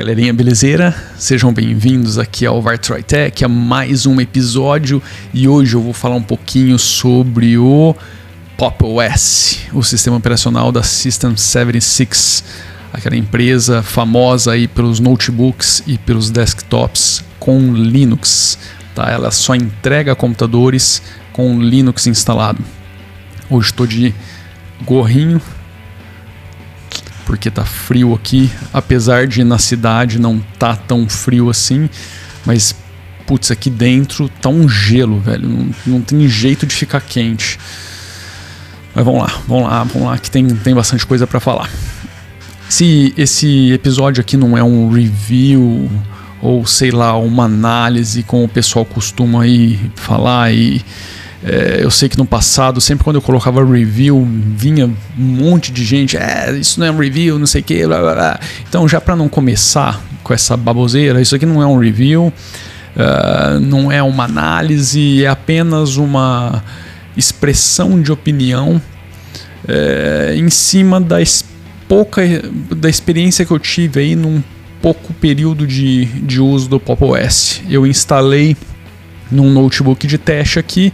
galerinha, 0.00 0.32
belezeira? 0.32 0.96
Sejam 1.18 1.52
bem-vindos 1.52 2.18
aqui 2.18 2.46
ao 2.46 2.62
Vartroy 2.62 3.02
Tech, 3.02 3.44
a 3.44 3.48
mais 3.48 4.06
um 4.06 4.18
episódio 4.18 5.02
e 5.34 5.46
hoje 5.46 5.74
eu 5.76 5.82
vou 5.82 5.92
falar 5.92 6.14
um 6.14 6.22
pouquinho 6.22 6.78
sobre 6.78 7.58
o 7.58 7.94
Pop 8.56 8.82
OS, 8.82 9.58
o 9.74 9.82
sistema 9.82 10.16
operacional 10.16 10.72
da 10.72 10.82
System 10.82 11.36
76, 11.36 12.42
aquela 12.90 13.14
empresa 13.14 13.82
famosa 13.82 14.52
aí 14.52 14.66
pelos 14.66 15.00
notebooks 15.00 15.82
e 15.86 15.98
pelos 15.98 16.30
desktops 16.30 17.22
com 17.38 17.74
Linux, 17.74 18.58
tá? 18.94 19.10
Ela 19.10 19.30
só 19.30 19.54
entrega 19.54 20.16
computadores 20.16 21.02
com 21.30 21.60
Linux 21.60 22.06
instalado. 22.06 22.64
Hoje 23.50 23.66
estou 23.66 23.86
de 23.86 24.14
gorrinho 24.82 25.42
porque 27.30 27.48
tá 27.48 27.64
frio 27.64 28.12
aqui, 28.12 28.50
apesar 28.72 29.28
de 29.28 29.44
na 29.44 29.56
cidade 29.56 30.18
não 30.18 30.40
tá 30.58 30.74
tão 30.74 31.08
frio 31.08 31.48
assim, 31.48 31.88
mas 32.44 32.74
putz, 33.24 33.52
aqui 33.52 33.70
dentro 33.70 34.28
tá 34.28 34.48
um 34.48 34.68
gelo, 34.68 35.20
velho, 35.20 35.48
não, 35.48 35.70
não 35.86 36.00
tem 36.00 36.26
jeito 36.26 36.66
de 36.66 36.74
ficar 36.74 37.00
quente. 37.00 37.56
Mas 38.92 39.04
vamos 39.04 39.22
lá, 39.22 39.32
vamos 39.46 39.68
lá, 39.68 39.84
vamos 39.84 40.08
lá, 40.08 40.18
que 40.18 40.28
tem, 40.28 40.44
tem 40.44 40.74
bastante 40.74 41.06
coisa 41.06 41.24
para 41.24 41.38
falar. 41.38 41.70
Se 42.68 43.14
esse 43.16 43.70
episódio 43.70 44.20
aqui 44.20 44.36
não 44.36 44.58
é 44.58 44.64
um 44.64 44.90
review 44.90 45.88
ou 46.42 46.66
sei 46.66 46.90
lá, 46.90 47.16
uma 47.16 47.44
análise 47.44 48.24
como 48.24 48.42
o 48.42 48.48
pessoal 48.48 48.84
costuma 48.84 49.44
aí 49.44 49.78
falar 49.94 50.52
e 50.52 50.84
é, 51.42 51.80
eu 51.82 51.90
sei 51.90 52.08
que 52.08 52.18
no 52.18 52.26
passado, 52.26 52.80
sempre 52.80 53.02
quando 53.02 53.16
eu 53.16 53.22
colocava 53.22 53.64
review, 53.64 54.26
vinha 54.56 54.86
um 54.86 54.92
monte 55.16 55.72
de 55.72 55.84
gente, 55.84 56.16
é, 56.16 56.52
isso 56.52 56.78
não 56.78 56.86
é 56.86 56.90
um 56.90 56.98
review, 56.98 57.38
não 57.38 57.46
sei 57.46 57.62
o 57.62 57.64
que, 57.64 57.86
blá, 57.86 58.00
blá, 58.00 58.14
blá. 58.14 58.40
Então, 58.68 58.86
já 58.86 59.00
para 59.00 59.16
não 59.16 59.28
começar 59.28 60.02
com 60.22 60.34
essa 60.34 60.56
baboseira, 60.56 61.20
isso 61.20 61.34
aqui 61.34 61.46
não 61.46 61.62
é 61.62 61.66
um 61.66 61.78
review, 61.78 62.26
uh, 62.26 63.60
não 63.60 63.90
é 63.90 64.02
uma 64.02 64.24
análise, 64.24 65.24
é 65.24 65.28
apenas 65.28 65.96
uma 65.96 66.62
expressão 67.16 68.00
de 68.00 68.12
opinião 68.12 68.80
é, 69.66 70.34
em 70.36 70.48
cima 70.50 71.00
da 71.00 71.16
pouca 71.88 72.22
da 72.76 72.88
experiência 72.88 73.44
que 73.44 73.50
eu 73.50 73.58
tive 73.58 74.00
aí 74.00 74.14
num 74.14 74.42
pouco 74.80 75.12
período 75.14 75.66
de, 75.66 76.04
de 76.04 76.40
uso 76.40 76.68
do 76.68 76.80
Pop 76.80 77.02
OS. 77.04 77.62
Eu 77.68 77.86
instalei 77.86 78.56
num 79.30 79.50
notebook 79.50 80.06
de 80.06 80.18
teste 80.18 80.58
aqui 80.58 80.92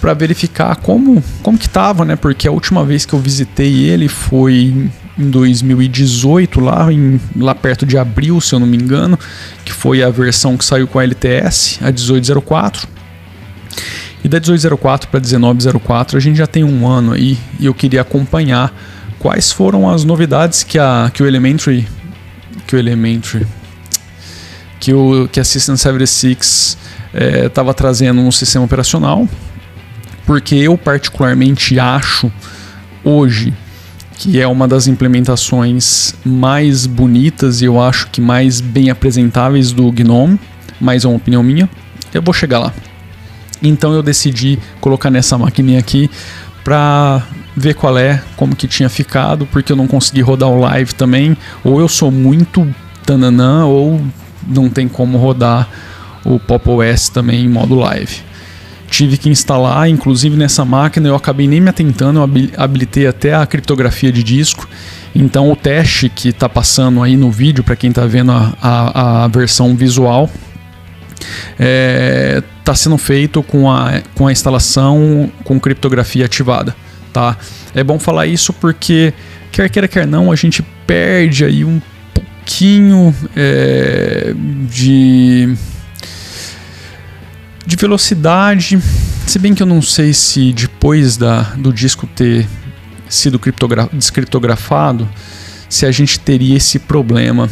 para 0.00 0.14
verificar 0.14 0.76
como, 0.76 1.22
como 1.42 1.58
que 1.58 1.68
tava, 1.68 2.04
né? 2.04 2.16
Porque 2.16 2.46
a 2.46 2.50
última 2.50 2.84
vez 2.84 3.04
que 3.04 3.14
eu 3.14 3.18
visitei 3.18 3.88
ele 3.88 4.08
foi 4.08 4.90
em 5.18 5.30
2018, 5.30 6.60
lá, 6.60 6.92
em, 6.92 7.20
lá 7.36 7.54
perto 7.54 7.86
de 7.86 7.96
abril, 7.96 8.40
se 8.40 8.54
eu 8.54 8.60
não 8.60 8.66
me 8.66 8.76
engano, 8.76 9.18
que 9.64 9.72
foi 9.72 10.02
a 10.02 10.10
versão 10.10 10.56
que 10.56 10.64
saiu 10.64 10.86
com 10.86 10.98
a 10.98 11.04
LTS, 11.04 11.78
a 11.80 11.86
1804. 11.86 12.86
E 14.22 14.28
da 14.28 14.38
1804 14.38 15.08
para 15.08 15.20
1904 15.20 16.18
a 16.18 16.20
gente 16.20 16.36
já 16.36 16.46
tem 16.46 16.64
um 16.64 16.86
ano 16.86 17.12
aí 17.12 17.38
e 17.60 17.66
eu 17.66 17.72
queria 17.72 18.00
acompanhar 18.00 18.74
quais 19.18 19.52
foram 19.52 19.88
as 19.88 20.04
novidades 20.04 20.62
que, 20.62 20.78
a, 20.78 21.10
que 21.12 21.22
o 21.22 21.26
Elementary 21.26 21.86
que 22.66 22.74
o 22.74 22.78
Elementary 22.78 23.46
que 24.80 24.92
o 24.92 25.28
que 25.28 25.38
a 25.38 25.44
System 25.44 25.76
76 25.76 26.76
estava 27.46 27.70
é, 27.70 27.74
trazendo 27.74 28.22
no 28.22 28.32
sistema 28.32 28.64
operacional 28.64 29.28
porque 30.26 30.56
eu 30.56 30.76
particularmente 30.76 31.78
acho 31.78 32.30
hoje 33.04 33.54
que 34.18 34.40
é 34.40 34.46
uma 34.46 34.66
das 34.66 34.88
implementações 34.88 36.14
mais 36.24 36.86
bonitas 36.86 37.60
e 37.60 37.66
eu 37.66 37.80
acho 37.80 38.08
que 38.08 38.20
mais 38.20 38.60
bem 38.60 38.88
apresentáveis 38.90 39.72
do 39.72 39.92
GNOME, 39.92 40.40
mas 40.80 41.04
é 41.04 41.08
uma 41.08 41.18
opinião 41.18 41.42
minha. 41.42 41.68
Eu 42.14 42.22
vou 42.22 42.32
chegar 42.32 42.58
lá. 42.58 42.72
Então 43.62 43.92
eu 43.92 44.02
decidi 44.02 44.58
colocar 44.80 45.10
nessa 45.10 45.36
maquininha 45.36 45.78
aqui 45.78 46.10
para 46.64 47.22
ver 47.54 47.74
qual 47.74 47.96
é, 47.98 48.22
como 48.36 48.56
que 48.56 48.66
tinha 48.66 48.88
ficado, 48.88 49.46
porque 49.46 49.70
eu 49.70 49.76
não 49.76 49.86
consegui 49.86 50.22
rodar 50.22 50.48
o 50.48 50.60
live 50.60 50.94
também, 50.94 51.36
ou 51.62 51.78
eu 51.78 51.88
sou 51.88 52.10
muito 52.10 52.66
tananã 53.04 53.66
ou 53.66 54.00
não 54.48 54.70
tem 54.70 54.88
como 54.88 55.18
rodar 55.18 55.68
o 56.26 56.38
Pop 56.38 56.68
OS 56.68 57.08
também 57.08 57.44
em 57.44 57.48
modo 57.48 57.74
live 57.76 58.26
tive 58.90 59.16
que 59.16 59.28
instalar, 59.28 59.88
inclusive 59.88 60.36
nessa 60.36 60.64
máquina 60.64 61.08
eu 61.08 61.16
acabei 61.16 61.46
nem 61.46 61.60
me 61.60 61.68
atentando, 61.68 62.20
eu 62.20 62.50
habilitei 62.56 63.06
até 63.06 63.34
a 63.34 63.44
criptografia 63.46 64.12
de 64.12 64.22
disco. 64.22 64.68
Então 65.14 65.50
o 65.50 65.56
teste 65.56 66.08
que 66.08 66.28
está 66.28 66.48
passando 66.48 67.02
aí 67.02 67.16
no 67.16 67.30
vídeo, 67.30 67.64
para 67.64 67.76
quem 67.76 67.90
está 67.90 68.06
vendo 68.06 68.32
a, 68.32 68.54
a, 68.60 69.24
a, 69.24 69.28
versão 69.28 69.74
visual, 69.74 70.30
está 71.18 71.56
é, 71.58 72.42
tá 72.64 72.74
sendo 72.74 72.98
feito 72.98 73.42
com 73.42 73.70
a, 73.70 74.02
com 74.14 74.26
a 74.26 74.32
instalação 74.32 75.30
com 75.44 75.58
criptografia 75.58 76.26
ativada. 76.26 76.74
Tá? 77.12 77.36
É 77.74 77.82
bom 77.82 77.98
falar 77.98 78.26
isso 78.26 78.52
porque, 78.52 79.12
quer 79.50 79.70
queira, 79.70 79.88
quer 79.88 80.06
não, 80.06 80.30
a 80.30 80.36
gente 80.36 80.62
perde 80.86 81.44
aí 81.44 81.64
um 81.64 81.80
pouquinho 82.14 83.14
é, 83.34 84.34
de 84.68 85.56
de 87.66 87.76
velocidade, 87.76 88.80
se 89.26 89.38
bem 89.38 89.54
que 89.54 89.62
eu 89.62 89.66
não 89.66 89.82
sei 89.82 90.14
se 90.14 90.52
depois 90.52 91.16
da, 91.16 91.42
do 91.56 91.72
disco 91.72 92.06
ter 92.06 92.46
sido 93.08 93.40
descriptografado, 93.92 95.08
se 95.68 95.84
a 95.84 95.90
gente 95.90 96.20
teria 96.20 96.56
esse 96.56 96.78
problema. 96.78 97.50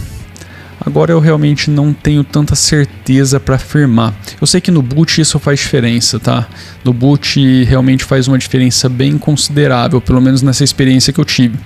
Agora 0.81 1.13
eu 1.13 1.19
realmente 1.19 1.71
não 1.71 1.93
tenho 1.93 2.23
tanta 2.23 2.55
certeza 2.55 3.41
para 3.41 3.57
afirmar. 3.57 4.15
Eu 4.41 4.47
sei 4.47 4.61
que 4.61 4.71
no 4.71 4.83
boot 4.83 5.21
isso 5.21 5.39
faz 5.39 5.59
diferença, 5.59 6.21
tá? 6.21 6.47
No 6.85 6.93
boot 6.93 7.65
realmente 7.65 8.05
faz 8.05 8.29
uma 8.29 8.39
diferença 8.39 8.89
bem 8.89 9.17
considerável, 9.17 10.01
pelo 10.01 10.21
menos 10.21 10.43
nessa 10.43 10.63
experiência 10.63 11.13
que 11.13 11.21
eu 11.21 11.25
tive. 11.25 11.59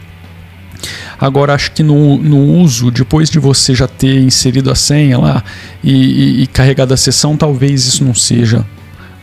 Agora, 1.20 1.54
acho 1.54 1.72
que 1.72 1.82
no, 1.82 2.16
no 2.18 2.38
uso, 2.38 2.90
depois 2.90 3.28
de 3.28 3.38
você 3.38 3.74
já 3.74 3.88
ter 3.88 4.20
inserido 4.20 4.70
a 4.70 4.74
senha 4.74 5.18
lá 5.18 5.42
e, 5.82 5.92
e, 5.92 6.42
e 6.42 6.46
carregado 6.46 6.94
a 6.94 6.96
sessão, 6.96 7.36
talvez 7.36 7.86
isso 7.86 8.04
não 8.04 8.14
seja 8.14 8.64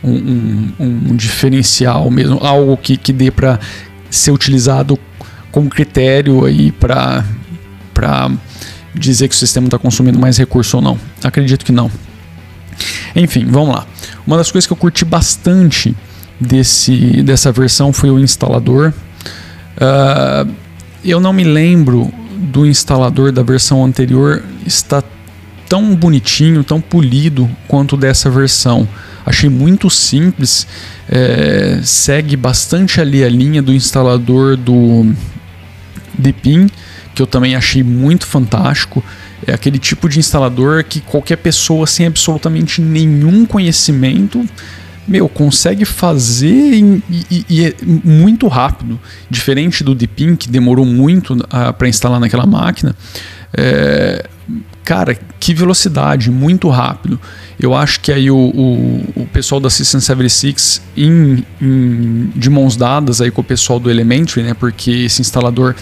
um, 0.04 0.12
um, 0.78 0.92
um 1.10 1.16
diferencial 1.16 2.10
mesmo, 2.10 2.38
algo 2.42 2.76
que, 2.76 2.96
que 2.96 3.12
dê 3.12 3.30
para 3.30 3.58
ser 4.10 4.30
utilizado 4.30 4.98
como 5.50 5.70
critério 5.70 6.44
aí 6.44 6.70
para 6.70 7.24
dizer 8.94 9.28
que 9.28 9.34
o 9.34 9.38
sistema 9.38 9.66
está 9.66 9.78
consumindo 9.78 10.18
mais 10.18 10.36
recurso 10.36 10.76
ou 10.76 10.82
não. 10.82 10.98
Acredito 11.24 11.64
que 11.64 11.72
não. 11.72 11.90
Enfim, 13.14 13.46
vamos 13.46 13.74
lá. 13.74 13.86
Uma 14.26 14.36
das 14.36 14.50
coisas 14.50 14.66
que 14.66 14.72
eu 14.72 14.76
curti 14.76 15.04
bastante 15.04 15.96
desse, 16.38 17.22
dessa 17.22 17.50
versão 17.50 17.92
foi 17.92 18.10
o 18.10 18.18
instalador. 18.18 18.92
Uh, 19.76 20.50
eu 21.10 21.20
não 21.20 21.32
me 21.32 21.44
lembro 21.44 22.12
do 22.36 22.66
instalador 22.66 23.32
da 23.32 23.42
versão 23.42 23.84
anterior 23.84 24.42
estar 24.66 25.02
tão 25.68 25.94
bonitinho, 25.94 26.64
tão 26.64 26.80
polido 26.80 27.50
quanto 27.66 27.96
dessa 27.96 28.30
versão. 28.30 28.88
Achei 29.24 29.48
muito 29.48 29.90
simples, 29.90 30.66
é, 31.08 31.80
segue 31.82 32.36
bastante 32.36 33.00
ali 33.00 33.24
a 33.24 33.28
linha 33.28 33.60
do 33.60 33.72
instalador 33.72 34.56
do 34.56 35.12
Deepin, 36.16 36.68
que 37.14 37.20
eu 37.20 37.26
também 37.26 37.56
achei 37.56 37.82
muito 37.82 38.26
fantástico. 38.26 39.02
É 39.46 39.52
aquele 39.52 39.78
tipo 39.78 40.08
de 40.08 40.18
instalador 40.18 40.84
que 40.84 41.00
qualquer 41.00 41.36
pessoa 41.36 41.86
sem 41.86 42.06
absolutamente 42.06 42.80
nenhum 42.80 43.44
conhecimento 43.44 44.44
meu, 45.06 45.28
consegue 45.28 45.84
fazer 45.84 46.48
e, 46.48 47.02
e, 47.30 47.46
e 47.48 47.64
é 47.64 47.74
muito 47.82 48.48
rápido. 48.48 48.98
Diferente 49.30 49.84
do 49.84 49.94
Deepin, 49.94 50.34
que 50.36 50.48
demorou 50.48 50.84
muito 50.84 51.36
ah, 51.50 51.72
para 51.72 51.88
instalar 51.88 52.18
naquela 52.18 52.46
máquina. 52.46 52.94
É, 53.56 54.26
cara, 54.84 55.16
que 55.38 55.54
velocidade, 55.54 56.30
muito 56.30 56.68
rápido. 56.68 57.20
Eu 57.58 57.74
acho 57.74 58.00
que 58.00 58.12
aí 58.12 58.30
o, 58.30 58.36
o, 58.36 59.04
o 59.16 59.26
pessoal 59.32 59.60
da 59.60 59.70
System 59.70 60.00
76, 60.00 60.82
em, 60.96 61.44
em, 61.60 62.32
de 62.34 62.50
mãos 62.50 62.76
dadas 62.76 63.20
aí 63.20 63.30
com 63.30 63.40
o 63.40 63.44
pessoal 63.44 63.80
do 63.80 63.90
Elementary, 63.90 64.42
né, 64.42 64.54
porque 64.54 64.90
esse 64.90 65.20
instalador 65.20 65.74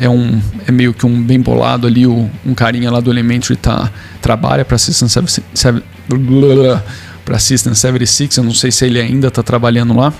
é, 0.00 0.08
um, 0.08 0.40
é 0.66 0.72
meio 0.72 0.94
que 0.94 1.04
um 1.04 1.22
bem 1.22 1.40
bolado 1.40 1.86
ali, 1.86 2.06
o, 2.06 2.30
um 2.46 2.54
carinha 2.54 2.90
lá 2.90 3.00
do 3.00 3.10
Elementary 3.10 3.56
tá, 3.56 3.90
trabalha 4.22 4.64
para 4.64 4.76
a 4.76 4.78
System 4.78 5.08
76 5.08 6.82
para 7.28 7.38
System 7.38 7.74
76, 7.74 8.38
eu 8.38 8.44
não 8.44 8.54
sei 8.54 8.70
se 8.70 8.86
ele 8.86 8.98
ainda 8.98 9.28
está 9.28 9.42
trabalhando 9.42 9.94
lá, 9.94 10.14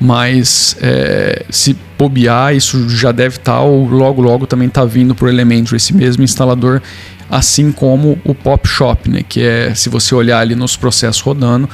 mas 0.00 0.76
é, 0.80 1.46
se 1.48 1.76
bobear, 1.96 2.52
isso 2.52 2.88
já 2.88 3.12
deve 3.12 3.36
estar, 3.36 3.52
tá, 3.52 3.60
ou 3.60 3.86
logo 3.86 4.20
logo 4.20 4.44
também 4.44 4.66
está 4.66 4.84
vindo 4.84 5.14
para 5.14 5.26
o 5.26 5.28
Elementor, 5.28 5.76
esse 5.76 5.94
mesmo 5.94 6.24
instalador, 6.24 6.82
assim 7.30 7.70
como 7.70 8.18
o 8.24 8.34
Pop 8.34 8.66
Shop, 8.66 9.08
né, 9.08 9.22
que 9.22 9.40
é, 9.40 9.72
se 9.72 9.88
você 9.88 10.16
olhar 10.16 10.40
ali 10.40 10.56
nos 10.56 10.76
processos 10.76 11.22
rodando, 11.22 11.70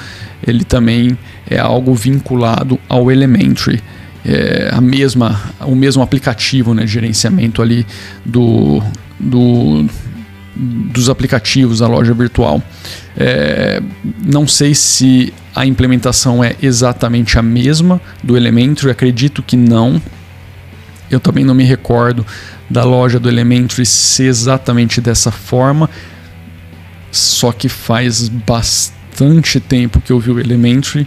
ele 0.47 0.65
também 0.65 1.17
é 1.49 1.59
algo 1.59 1.95
vinculado 1.95 2.79
ao 2.91 3.11
Elementary. 3.11 3.83
É 4.23 4.69
a 4.71 4.83
mesma, 4.83 5.41
o 5.61 5.75
mesmo 5.75 6.03
aplicativo 6.03 6.75
né, 6.75 6.85
de 6.85 6.93
gerenciamento 6.93 7.63
ali 7.63 7.87
do, 8.23 8.83
do 9.19 9.87
dos 10.61 11.09
aplicativos 11.09 11.79
da 11.79 11.87
loja 11.87 12.13
virtual. 12.13 12.63
É, 13.17 13.83
não 14.23 14.47
sei 14.47 14.75
se 14.75 15.33
a 15.55 15.65
implementação 15.65 16.45
é 16.45 16.55
exatamente 16.63 17.39
a 17.39 17.43
mesma 17.43 18.01
do 18.23 18.37
Elementary, 18.37 18.91
acredito 18.91 19.43
que 19.43 19.57
não. 19.57 20.01
Eu 21.11 21.19
também 21.19 21.45
não 21.45 21.55
me 21.55 21.65
recordo 21.65 22.27
da 22.69 22.85
loja 22.85 23.19
do 23.19 23.29
Elementary 23.29 23.87
ser 23.87 24.27
exatamente 24.27 25.01
dessa 25.01 25.31
forma, 25.31 25.89
só 27.11 27.51
que 27.51 27.69
faz 27.69 28.29
bastante 28.29 29.59
tempo 29.59 30.01
que 30.01 30.13
eu 30.13 30.21
vi 30.21 30.31
o 30.31 30.39
Elementary. 30.39 31.07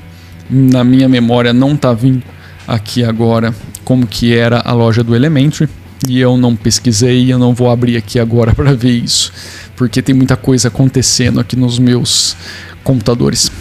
Na 0.50 0.84
minha 0.84 1.08
memória 1.08 1.54
não 1.54 1.74
está 1.74 1.94
vindo 1.94 2.24
aqui 2.68 3.04
agora 3.04 3.54
como 3.86 4.08
que 4.08 4.36
era 4.36 4.62
a 4.66 4.74
loja 4.74 5.04
do 5.04 5.16
Elementary 5.16 5.70
e 6.08 6.20
eu 6.20 6.38
não 6.38 6.56
pesquisei, 6.56 7.32
eu 7.32 7.40
não 7.40 7.54
vou 7.54 7.70
abrir 7.70 7.98
aqui 7.98 8.20
agora 8.20 8.54
para 8.54 8.74
ver 8.74 8.92
isso, 8.92 9.32
porque 9.76 10.02
tem 10.02 10.14
muita 10.14 10.36
coisa 10.36 10.68
acontecendo 10.68 11.40
aqui 11.40 11.56
nos 11.56 11.80
meus 11.80 12.36
computadores. 12.84 13.52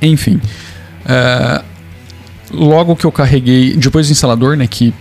Enfim, 0.00 0.40
uh, 1.04 1.64
logo 2.50 2.96
que 2.96 3.04
eu 3.04 3.12
carreguei, 3.12 3.76
depois 3.76 4.08
do 4.08 4.12
instalador, 4.12 4.56
né, 4.56 4.66
que 4.66 4.94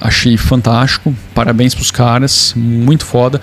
achei 0.00 0.36
fantástico, 0.36 1.14
parabéns 1.34 1.74
para 1.74 1.82
os 1.82 1.90
caras, 1.90 2.52
muito 2.56 3.04
foda. 3.04 3.40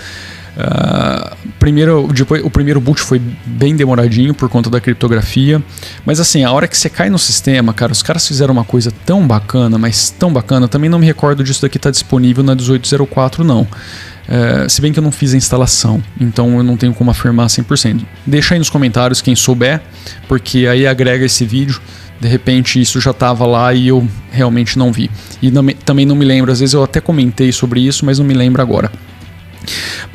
Uh, 0.57 1.37
primeiro, 1.57 2.09
depois, 2.13 2.43
o 2.43 2.49
primeiro 2.49 2.81
boot 2.81 2.99
foi 2.99 3.21
bem 3.45 3.75
demoradinho 3.75 4.33
por 4.33 4.49
conta 4.49 4.69
da 4.69 4.81
criptografia, 4.81 5.63
mas 6.05 6.19
assim, 6.19 6.43
a 6.43 6.51
hora 6.51 6.67
que 6.67 6.77
você 6.77 6.89
cai 6.89 7.09
no 7.09 7.17
sistema, 7.17 7.73
cara, 7.73 7.91
os 7.91 8.03
caras 8.03 8.27
fizeram 8.27 8.53
uma 8.53 8.65
coisa 8.65 8.91
tão 9.05 9.25
bacana, 9.25 9.77
mas 9.77 10.09
tão 10.09 10.31
bacana, 10.31 10.67
também 10.67 10.89
não 10.89 10.99
me 10.99 11.05
recordo 11.05 11.43
disso 11.43 11.61
daqui 11.61 11.79
tá 11.79 11.89
disponível 11.89 12.43
na 12.43 12.53
1804 12.53 13.43
não. 13.43 13.61
Uh, 13.61 14.69
se 14.69 14.81
bem 14.81 14.93
que 14.93 14.99
eu 14.99 15.03
não 15.03 15.11
fiz 15.11 15.33
a 15.33 15.37
instalação, 15.37 16.01
então 16.19 16.57
eu 16.57 16.63
não 16.63 16.77
tenho 16.77 16.93
como 16.93 17.09
afirmar 17.11 17.47
100%. 17.47 18.01
Deixa 18.25 18.53
aí 18.53 18.59
nos 18.59 18.69
comentários 18.69 19.21
quem 19.21 19.35
souber, 19.35 19.81
porque 20.27 20.67
aí 20.67 20.85
agrega 20.85 21.25
esse 21.25 21.45
vídeo. 21.45 21.81
De 22.19 22.27
repente 22.27 22.79
isso 22.79 23.01
já 23.01 23.11
estava 23.11 23.47
lá 23.47 23.73
e 23.73 23.87
eu 23.87 24.07
realmente 24.31 24.77
não 24.77 24.91
vi. 24.91 25.09
E 25.41 25.49
não 25.49 25.65
também 25.85 26.05
não 26.05 26.15
me 26.15 26.23
lembro, 26.23 26.51
às 26.51 26.59
vezes 26.59 26.73
eu 26.73 26.83
até 26.83 27.01
comentei 27.01 27.51
sobre 27.51 27.79
isso, 27.79 28.05
mas 28.05 28.19
não 28.19 28.25
me 28.25 28.33
lembro 28.33 28.61
agora. 28.61 28.91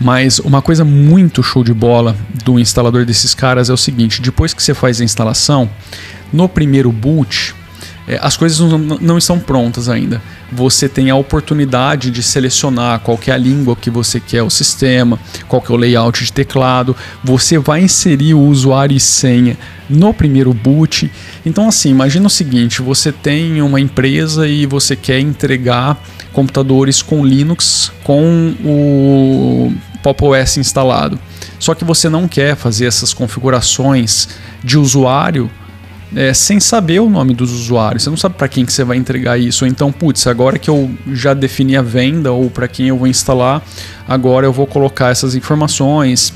Mas 0.01 0.39
uma 0.39 0.61
coisa 0.61 0.85
muito 0.85 1.43
show 1.43 1.63
de 1.63 1.73
bola 1.73 2.17
do 2.45 2.59
instalador 2.59 3.05
desses 3.05 3.35
caras 3.35 3.71
é 3.71 3.73
o 3.73 3.77
seguinte: 3.77 4.21
depois 4.21 4.53
que 4.53 4.63
você 4.63 4.75
faz 4.75 5.01
a 5.01 5.05
instalação, 5.05 5.71
no 6.33 6.49
primeiro 6.49 6.91
boot, 6.91 7.55
é, 8.09 8.19
as 8.23 8.37
coisas 8.37 8.61
não, 8.61 8.79
não, 8.79 9.19
estão 9.19 9.39
prontas 9.39 9.89
ainda. 9.89 10.23
Você 10.53 10.89
tem 10.89 11.11
a 11.11 11.17
oportunidade 11.17 12.11
de 12.11 12.23
selecionar 12.23 13.01
qual 13.01 13.19
é 13.27 13.33
a 13.33 13.37
língua 13.37 13.75
que 13.75 13.91
você 13.91 14.21
quer 14.21 14.43
o 14.43 14.51
sistema, 14.51 15.19
qual 15.49 15.63
é 15.69 15.73
o 15.73 15.77
layout 15.77 16.25
de 16.25 16.33
teclado. 16.33 16.95
Você 17.25 17.59
vai 17.59 17.83
inserir 17.83 18.35
o 18.35 18.41
usuário 18.41 18.97
e 18.97 19.01
senha 19.01 19.59
no 19.91 20.15
primeiro 20.15 20.55
boot. 20.55 21.11
Então, 21.45 21.67
assim, 21.69 21.91
imagina 21.91 22.27
o 22.27 22.31
seguinte: 22.31 22.81
você 22.81 23.11
tem 23.11 23.61
uma 23.61 23.81
empresa 23.81 24.47
e 24.47 24.67
você 24.67 24.95
quer 24.95 25.19
entregar 25.19 26.01
computadores 26.37 27.01
com 27.01 27.25
Linux 27.25 27.91
com 28.05 28.55
o 28.63 29.73
Pop 30.03 30.23
OS 30.23 30.59
instalado. 30.59 31.19
Só 31.59 31.75
que 31.75 31.83
você 31.83 32.11
não 32.11 32.29
quer 32.29 32.55
fazer 32.55 32.85
essas 32.85 33.15
configurações 33.15 34.29
de 34.63 34.77
usuário 34.77 35.51
é, 36.15 36.35
sem 36.35 36.61
saber 36.61 37.01
o 37.01 37.09
nome 37.09 37.33
dos 37.33 37.51
usuários. 37.53 38.03
Você 38.03 38.11
não 38.11 38.19
sabe 38.19 38.35
para 38.35 38.49
quem 38.49 38.67
que 38.67 38.73
você 38.73 38.85
vai 38.85 38.99
entregar 38.99 39.39
isso. 39.39 39.65
Ou 39.65 39.71
então, 39.71 39.91
putz, 39.91 40.27
agora 40.27 40.59
que 40.59 40.69
eu 40.69 40.91
já 41.11 41.33
defini 41.33 41.75
a 41.75 41.81
venda 41.81 42.31
ou 42.31 42.51
para 42.51 42.69
quem 42.69 42.89
eu 42.89 42.99
vou 42.99 43.09
instalar, 43.09 43.63
agora 44.07 44.47
eu 44.47 44.53
vou 44.53 44.67
colocar 44.67 45.09
essas 45.09 45.35
informações 45.35 46.35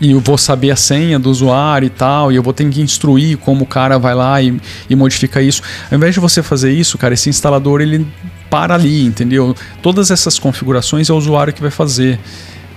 e 0.00 0.12
eu 0.12 0.20
vou 0.20 0.36
saber 0.36 0.70
a 0.70 0.76
senha 0.76 1.18
do 1.18 1.30
usuário 1.30 1.86
e 1.86 1.90
tal, 1.90 2.30
e 2.30 2.36
eu 2.36 2.42
vou 2.42 2.52
ter 2.52 2.68
que 2.68 2.80
instruir 2.80 3.38
como 3.38 3.64
o 3.64 3.66
cara 3.66 3.98
vai 3.98 4.14
lá 4.14 4.40
e, 4.42 4.58
e 4.88 4.94
modifica 4.96 5.40
isso. 5.40 5.62
Ao 5.90 5.96
invés 5.96 6.14
de 6.14 6.20
você 6.20 6.42
fazer 6.42 6.72
isso, 6.72 6.98
cara, 6.98 7.14
esse 7.14 7.28
instalador 7.28 7.80
ele 7.80 8.06
para 8.50 8.74
ali, 8.74 9.04
entendeu? 9.04 9.54
Todas 9.82 10.10
essas 10.10 10.38
configurações 10.38 11.08
é 11.08 11.12
o 11.12 11.16
usuário 11.16 11.52
que 11.52 11.60
vai 11.60 11.70
fazer. 11.70 12.18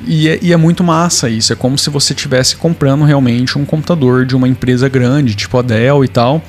E 0.08 0.30
é, 0.30 0.40
e 0.42 0.54
é, 0.54 0.58
muito 0.58 0.84
massa 0.84 1.30
isso. 1.30 1.52
É 1.52 1.56
como 1.56 1.78
se 1.78 1.90
você 1.90 2.14
estivesse 2.14 2.56
comprando 2.56 3.04
realmente 3.04 3.58
um 3.58 3.66
computador 3.66 4.26
de 4.26 4.36
uma 4.36 4.48
empresa 4.48 4.88
grande, 4.88 5.36
tipo 5.36 5.58
a 5.58 5.62
Dell 5.62 6.04
e 6.04 6.08
tal. 6.08 6.42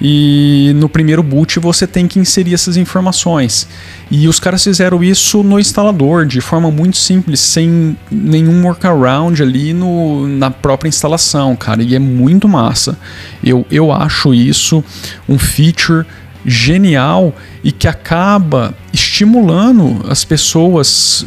E 0.00 0.72
no 0.76 0.88
primeiro 0.88 1.22
boot 1.22 1.58
você 1.58 1.86
tem 1.86 2.06
que 2.06 2.18
inserir 2.18 2.54
essas 2.54 2.76
informações. 2.76 3.68
E 4.10 4.28
os 4.28 4.38
caras 4.38 4.62
fizeram 4.62 5.02
isso 5.02 5.42
no 5.42 5.58
instalador, 5.58 6.26
de 6.26 6.40
forma 6.40 6.70
muito 6.70 6.96
simples, 6.96 7.40
sem 7.40 7.96
nenhum 8.10 8.64
workaround 8.64 9.42
ali 9.42 9.72
no, 9.72 10.26
na 10.28 10.50
própria 10.50 10.88
instalação, 10.88 11.56
cara. 11.56 11.82
E 11.82 11.94
é 11.94 11.98
muito 11.98 12.48
massa. 12.48 12.98
Eu, 13.42 13.66
eu 13.70 13.92
acho 13.92 14.34
isso 14.34 14.84
um 15.28 15.38
feature 15.38 16.04
genial 16.44 17.34
e 17.62 17.72
que 17.72 17.88
acaba 17.88 18.74
estimulando 18.92 20.04
as 20.08 20.24
pessoas, 20.24 21.24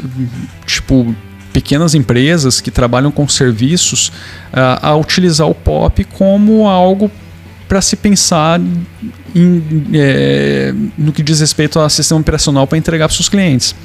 tipo, 0.66 1.16
pequenas 1.52 1.96
empresas 1.96 2.62
que 2.62 2.70
trabalham 2.70 3.12
com 3.12 3.28
serviços, 3.28 4.10
uh, 4.10 4.78
a 4.80 4.96
utilizar 4.96 5.48
o 5.48 5.56
POP 5.56 6.04
como 6.04 6.68
algo 6.68 7.10
para 7.68 7.82
se 7.82 7.96
pensar 7.96 8.60
em, 9.36 9.64
é, 9.94 10.74
no 10.98 11.12
que 11.12 11.22
diz 11.22 11.40
respeito 11.40 11.80
ao 11.80 11.90
sistema 11.90 12.22
operacional 12.22 12.66
para 12.66 12.78
entregar 12.78 13.08
para 13.08 13.16
seus 13.16 13.30
clientes. 13.30 13.76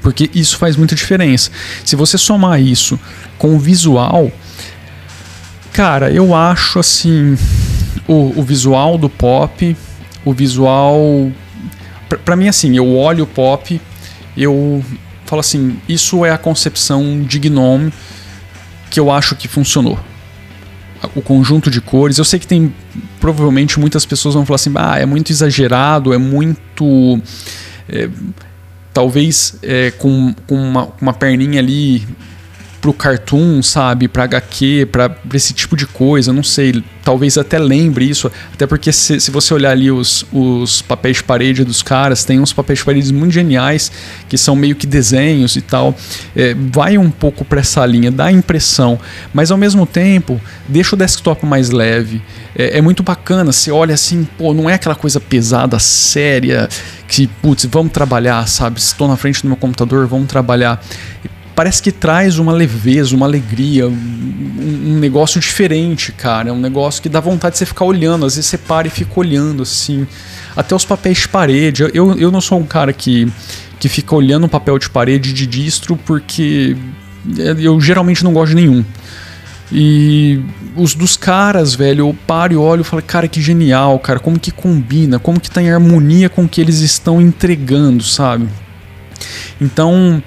Porque 0.00 0.30
isso 0.34 0.56
faz 0.56 0.76
muita 0.76 0.94
diferença. 0.94 1.50
Se 1.84 1.94
você 1.94 2.18
somar 2.18 2.60
isso 2.60 2.98
com 3.38 3.54
o 3.54 3.58
visual, 3.58 4.32
cara, 5.72 6.10
eu 6.10 6.34
acho 6.34 6.78
assim 6.78 7.36
o, 8.08 8.32
o 8.36 8.42
visual 8.42 8.98
do 8.98 9.08
pop, 9.08 9.76
o 10.24 10.32
visual 10.32 11.30
para 12.24 12.36
mim 12.36 12.48
assim, 12.48 12.76
eu 12.76 12.94
olho 12.94 13.24
o 13.24 13.26
pop, 13.26 13.80
eu 14.36 14.84
falo 15.24 15.40
assim, 15.40 15.78
isso 15.88 16.26
é 16.26 16.30
a 16.30 16.36
concepção 16.36 17.22
de 17.22 17.38
Gnome 17.38 17.92
que 18.90 19.00
eu 19.00 19.10
acho 19.10 19.34
que 19.34 19.48
funcionou 19.48 19.98
o 21.14 21.22
conjunto 21.22 21.70
de 21.70 21.80
cores. 21.80 22.18
Eu 22.18 22.24
sei 22.24 22.38
que 22.38 22.46
tem 22.46 22.72
provavelmente 23.20 23.78
muitas 23.78 24.04
pessoas 24.04 24.34
vão 24.34 24.44
falar 24.44 24.56
assim, 24.56 24.72
ah, 24.76 24.98
é 24.98 25.06
muito 25.06 25.30
exagerado, 25.30 26.12
é 26.12 26.18
muito 26.18 27.20
é, 27.88 28.08
talvez 28.92 29.56
é, 29.62 29.90
com, 29.92 30.34
com 30.46 30.56
uma, 30.56 30.88
uma 31.00 31.12
perninha 31.12 31.60
ali 31.60 32.06
pro 32.82 32.92
cartoon, 32.92 33.62
sabe, 33.62 34.08
para 34.08 34.24
HQ, 34.24 34.88
para 34.90 35.16
esse 35.32 35.54
tipo 35.54 35.76
de 35.76 35.86
coisa, 35.86 36.32
não 36.32 36.42
sei, 36.42 36.82
talvez 37.04 37.38
até 37.38 37.56
lembre 37.56 38.04
isso, 38.04 38.30
até 38.52 38.66
porque 38.66 38.92
se, 38.92 39.20
se 39.20 39.30
você 39.30 39.54
olhar 39.54 39.70
ali 39.70 39.88
os, 39.88 40.26
os 40.32 40.82
papéis 40.82 41.18
de 41.18 41.22
parede 41.22 41.64
dos 41.64 41.80
caras, 41.80 42.24
tem 42.24 42.40
uns 42.40 42.52
papéis 42.52 42.80
de 42.80 42.84
parede 42.84 43.12
muito 43.12 43.32
geniais 43.32 43.92
que 44.28 44.36
são 44.36 44.56
meio 44.56 44.74
que 44.74 44.84
desenhos 44.84 45.54
e 45.54 45.60
tal, 45.60 45.96
é, 46.34 46.54
vai 46.54 46.98
um 46.98 47.08
pouco 47.08 47.44
para 47.44 47.60
essa 47.60 47.86
linha, 47.86 48.10
dá 48.10 48.32
impressão, 48.32 48.98
mas 49.32 49.52
ao 49.52 49.56
mesmo 49.56 49.86
tempo 49.86 50.40
deixa 50.66 50.96
o 50.96 50.98
desktop 50.98 51.46
mais 51.46 51.70
leve, 51.70 52.20
é, 52.56 52.78
é 52.78 52.80
muito 52.82 53.04
bacana, 53.04 53.52
você 53.52 53.70
olha 53.70 53.94
assim, 53.94 54.26
pô, 54.36 54.52
não 54.52 54.68
é 54.68 54.74
aquela 54.74 54.96
coisa 54.96 55.20
pesada, 55.20 55.78
séria, 55.78 56.68
que, 57.06 57.28
putz, 57.28 57.64
vamos 57.66 57.92
trabalhar, 57.92 58.44
sabe, 58.48 58.80
estou 58.80 59.06
na 59.06 59.16
frente 59.16 59.40
do 59.42 59.46
meu 59.46 59.56
computador, 59.56 60.04
vamos 60.08 60.26
trabalhar 60.26 60.82
parece 61.54 61.82
que 61.82 61.92
traz 61.92 62.38
uma 62.38 62.52
leveza, 62.52 63.14
uma 63.14 63.26
alegria, 63.26 63.88
um, 63.88 63.92
um, 63.92 64.98
negócio 64.98 65.40
diferente, 65.40 66.12
cara. 66.12 66.48
É 66.48 66.52
um 66.52 66.60
negócio 66.60 67.02
que 67.02 67.08
dá 67.08 67.20
vontade 67.20 67.54
de 67.54 67.58
você 67.58 67.66
ficar 67.66 67.84
olhando. 67.84 68.26
Às 68.26 68.36
vezes 68.36 68.50
você 68.50 68.58
para 68.58 68.86
e 68.86 68.90
fica 68.90 69.18
olhando 69.18 69.62
assim. 69.62 70.06
Até 70.56 70.74
os 70.74 70.84
papéis 70.84 71.18
de 71.18 71.28
parede. 71.28 71.82
Eu, 71.94 72.18
eu 72.18 72.30
não 72.30 72.40
sou 72.40 72.58
um 72.58 72.66
cara 72.66 72.92
que, 72.92 73.30
que 73.78 73.88
fica 73.88 74.14
olhando 74.14 74.46
um 74.46 74.48
papel 74.48 74.78
de 74.78 74.88
parede 74.88 75.32
de 75.32 75.46
distro 75.46 75.96
porque 75.96 76.76
eu 77.58 77.80
geralmente 77.80 78.24
não 78.24 78.32
gosto 78.32 78.50
de 78.50 78.56
nenhum. 78.56 78.84
E 79.70 80.40
os 80.76 80.94
dos 80.94 81.16
caras, 81.16 81.74
velho, 81.74 82.08
eu 82.08 82.16
paro 82.26 82.52
e 82.52 82.56
olho 82.56 82.82
e 82.82 82.84
falo, 82.84 83.02
cara, 83.02 83.26
que 83.26 83.40
genial, 83.40 83.98
cara, 83.98 84.18
como 84.18 84.38
que 84.38 84.50
combina, 84.50 85.18
como 85.18 85.40
que 85.40 85.50
tá 85.50 85.62
em 85.62 85.70
harmonia 85.70 86.28
com 86.28 86.44
o 86.44 86.48
que 86.48 86.60
eles 86.60 86.80
estão 86.80 87.20
entregando, 87.20 88.02
sabe? 88.02 88.48
Então, 89.60 90.22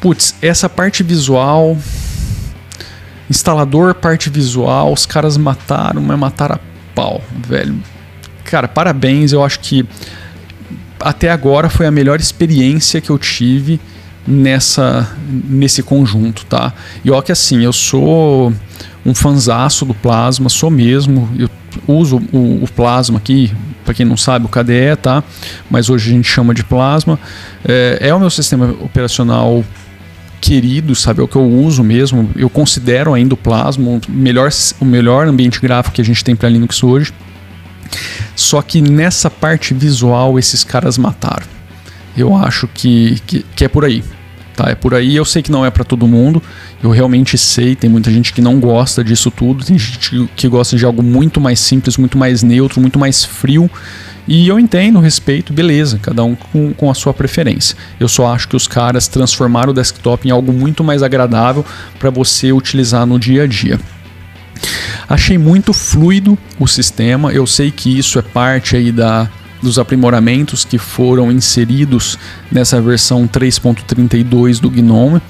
putz, 0.00 0.34
essa 0.40 0.68
parte 0.68 1.02
visual, 1.02 1.76
instalador, 3.28 3.94
parte 3.94 4.30
visual, 4.30 4.92
os 4.92 5.06
caras 5.06 5.36
mataram, 5.36 6.00
mas 6.02 6.18
mataram 6.18 6.56
a 6.56 6.60
pau, 6.94 7.22
velho. 7.46 7.76
Cara, 8.44 8.68
parabéns, 8.68 9.32
eu 9.32 9.44
acho 9.44 9.60
que 9.60 9.86
até 11.00 11.30
agora 11.30 11.68
foi 11.68 11.86
a 11.86 11.90
melhor 11.90 12.20
experiência 12.20 13.00
que 13.00 13.10
eu 13.10 13.18
tive 13.18 13.80
nessa 14.26 15.08
nesse 15.28 15.82
conjunto, 15.82 16.44
tá? 16.46 16.72
E 17.04 17.10
ó 17.10 17.20
que 17.20 17.30
assim, 17.30 17.64
eu 17.64 17.72
sou 17.72 18.52
um 19.04 19.14
fanzaço 19.14 19.84
do 19.84 19.94
Plasma, 19.94 20.48
sou 20.48 20.70
mesmo, 20.70 21.28
eu 21.38 21.48
uso 21.86 22.20
o, 22.32 22.64
o 22.64 22.68
Plasma 22.74 23.18
aqui, 23.18 23.52
para 23.84 23.94
quem 23.94 24.04
não 24.04 24.16
sabe, 24.16 24.46
o 24.46 24.48
KDE, 24.48 24.96
tá? 25.00 25.22
Mas 25.70 25.88
hoje 25.88 26.10
a 26.10 26.14
gente 26.14 26.28
chama 26.28 26.52
de 26.52 26.64
Plasma. 26.64 27.18
É, 27.64 27.98
é 28.00 28.14
o 28.14 28.18
meu 28.18 28.30
sistema 28.30 28.74
operacional 28.80 29.64
querido, 30.40 30.94
sabe? 30.94 31.20
É 31.20 31.24
o 31.24 31.28
que 31.28 31.36
eu 31.36 31.44
uso 31.44 31.82
mesmo. 31.82 32.30
Eu 32.36 32.48
considero 32.48 33.14
ainda 33.14 33.34
o 33.34 33.36
Plasma 33.36 34.00
o 34.08 34.12
melhor, 34.12 34.50
o 34.80 34.84
melhor 34.84 35.26
ambiente 35.26 35.60
gráfico 35.60 35.96
que 35.96 36.00
a 36.00 36.04
gente 36.04 36.22
tem 36.24 36.36
para 36.36 36.48
Linux 36.48 36.82
hoje. 36.82 37.12
Só 38.34 38.60
que 38.62 38.80
nessa 38.80 39.30
parte 39.30 39.72
visual 39.72 40.38
esses 40.38 40.62
caras 40.62 40.98
mataram. 40.98 41.46
Eu 42.16 42.34
acho 42.34 42.66
que, 42.68 43.20
que, 43.26 43.44
que 43.54 43.64
é 43.64 43.68
por 43.68 43.84
aí. 43.84 44.02
Tá, 44.56 44.70
é 44.70 44.74
por 44.74 44.94
aí. 44.94 45.14
Eu 45.14 45.24
sei 45.24 45.42
que 45.42 45.50
não 45.50 45.64
é 45.64 45.70
para 45.70 45.84
todo 45.84 46.08
mundo. 46.08 46.42
Eu 46.82 46.90
realmente 46.90 47.36
sei. 47.36 47.76
Tem 47.76 47.90
muita 47.90 48.10
gente 48.10 48.32
que 48.32 48.40
não 48.40 48.58
gosta 48.58 49.04
disso 49.04 49.30
tudo. 49.30 49.64
Tem 49.64 49.78
gente 49.78 50.28
que 50.34 50.48
gosta 50.48 50.76
de 50.76 50.84
algo 50.84 51.02
muito 51.02 51.40
mais 51.40 51.60
simples, 51.60 51.98
muito 51.98 52.16
mais 52.16 52.42
neutro, 52.42 52.80
muito 52.80 52.98
mais 52.98 53.24
frio. 53.24 53.70
E 54.28 54.48
eu 54.48 54.58
entendo, 54.58 54.98
respeito, 54.98 55.52
beleza, 55.52 56.00
cada 56.02 56.24
um 56.24 56.34
com, 56.34 56.72
com, 56.74 56.90
a 56.90 56.94
sua 56.94 57.14
preferência. 57.14 57.76
Eu 58.00 58.08
só 58.08 58.32
acho 58.32 58.48
que 58.48 58.56
os 58.56 58.66
caras 58.66 59.06
transformaram 59.06 59.70
o 59.70 59.74
desktop 59.74 60.26
em 60.26 60.32
algo 60.32 60.52
muito 60.52 60.82
mais 60.82 61.02
agradável 61.02 61.64
para 61.98 62.10
você 62.10 62.52
utilizar 62.52 63.06
no 63.06 63.18
dia 63.18 63.44
a 63.44 63.46
dia. 63.46 63.78
Achei 65.08 65.38
muito 65.38 65.72
fluido 65.72 66.36
o 66.58 66.66
sistema. 66.66 67.32
Eu 67.32 67.46
sei 67.46 67.70
que 67.70 67.96
isso 67.96 68.18
é 68.18 68.22
parte 68.22 68.76
aí 68.76 68.90
da, 68.90 69.30
dos 69.62 69.78
aprimoramentos 69.78 70.64
que 70.64 70.78
foram 70.78 71.30
inseridos 71.30 72.18
nessa 72.50 72.80
versão 72.80 73.28
3.32 73.28 74.60
do 74.60 74.70
GNOME. 74.70 75.22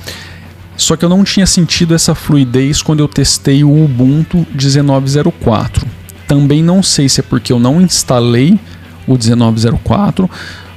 Só 0.77 0.97
que 0.97 1.05
eu 1.05 1.09
não 1.09 1.25
tinha 1.25 1.47
sentido 1.47 1.95
essa 1.95 2.15
fluidez 2.15 2.83
quando 2.83 3.01
eu 3.01 3.09
testei 3.09 3.65
o 3.65 3.85
Ubuntu 3.85 4.47
19.04. 4.57 5.85
Também 6.27 6.63
não 6.63 6.83
sei 6.83 7.09
se 7.09 7.21
é 7.21 7.23
porque 7.23 7.53
eu 7.53 7.59
não 7.59 7.81
instalei 7.81 8.59
o 9.07 9.17
1904 9.17 10.29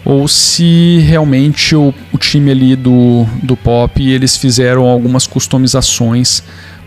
ou 0.06 0.28
se 0.28 1.00
realmente 1.00 1.76
o, 1.76 1.94
o 2.12 2.18
time 2.18 2.52
ali 2.52 2.76
do, 2.76 3.26
do 3.44 3.56
Pop 3.56 4.02
eles 4.02 4.38
fizeram 4.38 4.86
algumas 4.88 5.28
customizações 5.28 6.44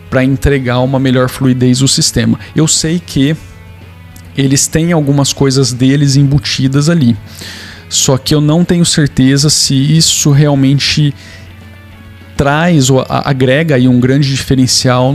para 0.09 0.25
entregar 0.25 0.81
uma 0.81 0.99
melhor 0.99 1.29
fluidez 1.29 1.79
do 1.79 1.89
sistema. 1.89 2.39
Eu 2.55 2.69
sei 2.69 2.99
que 2.99 3.37
eles 4.37 4.67
têm 4.67 4.93
algumas 4.93 5.33
coisas 5.33 5.73
deles 5.73 6.17
embutidas 6.17 6.89
ali. 6.89 7.17
Só 7.89 8.17
que 8.17 8.35
eu 8.35 8.41
não 8.41 8.65
tenho 8.65 8.85
certeza 8.85 9.51
se 9.51 9.75
isso 9.75 10.31
realmente 10.31 11.15
traz 12.37 12.91
ou 12.91 13.05
agrega 13.09 13.75
aí 13.75 13.87
um 13.87 14.01
grande 14.01 14.29
diferencial 14.29 15.15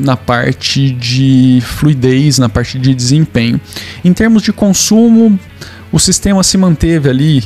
na 0.00 0.16
parte 0.16 0.90
de 0.90 1.60
fluidez, 1.62 2.38
na 2.38 2.48
parte 2.48 2.78
de 2.78 2.94
desempenho. 2.94 3.60
Em 4.04 4.12
termos 4.12 4.42
de 4.42 4.52
consumo, 4.52 5.38
o 5.92 5.98
sistema 5.98 6.42
se 6.42 6.56
manteve 6.56 7.08
ali 7.08 7.44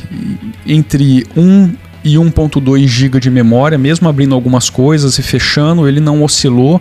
entre 0.66 1.26
1 1.36 1.74
e 2.04 2.14
1.2 2.14 2.86
GB 2.86 3.18
de 3.18 3.30
memória, 3.30 3.78
mesmo 3.78 4.08
abrindo 4.08 4.34
algumas 4.34 4.68
coisas 4.68 5.18
e 5.18 5.22
fechando, 5.22 5.88
ele 5.88 6.00
não 6.00 6.22
oscilou. 6.22 6.80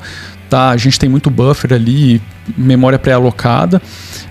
Tá, 0.49 0.69
a 0.69 0.77
gente 0.77 0.99
tem 0.99 1.09
muito 1.09 1.31
buffer 1.31 1.73
ali, 1.73 2.21
memória 2.55 2.99
pré-alocada. 2.99 3.81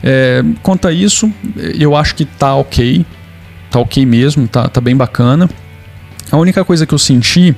É, 0.03 0.45
quanto 0.63 0.87
a 0.87 0.93
isso, 0.93 1.33
eu 1.57 1.97
acho 1.97 2.15
que 2.15 2.25
tá 2.25 2.55
ok, 2.55 3.05
tá 3.71 3.81
ok 3.81 4.07
mesmo, 4.07 4.47
tá, 4.47 4.69
tá 4.69 4.81
bem 4.81 4.95
bacana. 4.95 5.49
A 6.33 6.39
única 6.39 6.65
coisa 6.65 6.87
que 6.87 6.95
eu 6.95 6.99
senti, 6.99 7.55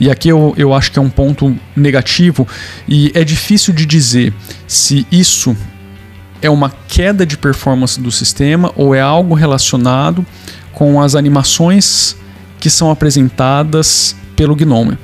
e 0.00 0.10
aqui 0.10 0.28
eu, 0.28 0.52
eu 0.56 0.74
acho 0.74 0.90
que 0.90 0.98
é 0.98 1.02
um 1.02 1.08
ponto 1.08 1.56
negativo, 1.76 2.46
e 2.88 3.12
é 3.14 3.22
difícil 3.22 3.72
de 3.72 3.86
dizer 3.86 4.34
se 4.66 5.06
isso 5.10 5.56
é 6.42 6.50
uma 6.50 6.72
queda 6.88 7.24
de 7.24 7.38
performance 7.38 8.00
do 8.00 8.10
sistema 8.10 8.72
ou 8.74 8.92
é 8.92 9.00
algo 9.00 9.36
relacionado 9.36 10.26
com 10.72 11.00
as 11.00 11.14
animações 11.14 12.16
que 12.58 12.68
são 12.68 12.90
apresentadas 12.90 14.16
pelo 14.34 14.56
Gnome 14.56 14.98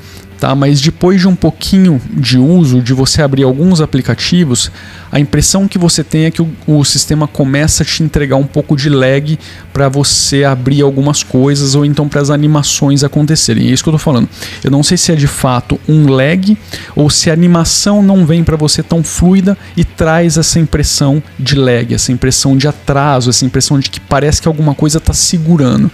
tá? 0.44 0.54
Mas 0.54 0.78
depois 0.78 1.22
de 1.22 1.26
um 1.26 1.34
pouquinho 1.34 1.98
de 2.10 2.36
uso, 2.36 2.82
de 2.82 2.92
você 2.92 3.22
abrir 3.22 3.44
alguns 3.44 3.80
aplicativos, 3.80 4.70
a 5.10 5.18
impressão 5.18 5.66
que 5.66 5.78
você 5.78 6.04
tem 6.04 6.26
é 6.26 6.30
que 6.30 6.42
o, 6.42 6.50
o 6.66 6.84
sistema 6.84 7.26
começa 7.26 7.82
a 7.82 7.86
te 7.86 8.02
entregar 8.02 8.36
um 8.36 8.44
pouco 8.44 8.76
de 8.76 8.90
lag 8.90 9.38
para 9.72 9.88
você 9.88 10.44
abrir 10.44 10.82
algumas 10.82 11.22
coisas 11.22 11.74
ou 11.74 11.82
então 11.82 12.10
para 12.10 12.20
as 12.20 12.28
animações 12.28 13.02
acontecerem. 13.02 13.68
É 13.68 13.70
isso 13.70 13.82
que 13.82 13.88
eu 13.88 13.94
estou 13.94 14.12
falando. 14.12 14.28
Eu 14.62 14.70
não 14.70 14.82
sei 14.82 14.98
se 14.98 15.12
é 15.12 15.14
de 15.14 15.26
fato 15.26 15.80
um 15.88 16.10
lag 16.10 16.58
ou 16.94 17.08
se 17.08 17.30
a 17.30 17.32
animação 17.32 18.02
não 18.02 18.26
vem 18.26 18.44
para 18.44 18.56
você 18.56 18.82
tão 18.82 19.02
fluida 19.02 19.56
e 19.74 19.82
traz 19.82 20.36
essa 20.36 20.60
impressão 20.60 21.22
de 21.38 21.54
lag, 21.54 21.94
essa 21.94 22.12
impressão 22.12 22.54
de 22.54 22.68
atraso, 22.68 23.30
essa 23.30 23.46
impressão 23.46 23.78
de 23.78 23.88
que 23.88 23.98
parece 23.98 24.42
que 24.42 24.48
alguma 24.48 24.74
coisa 24.74 24.98
está 24.98 25.14
segurando. 25.14 25.90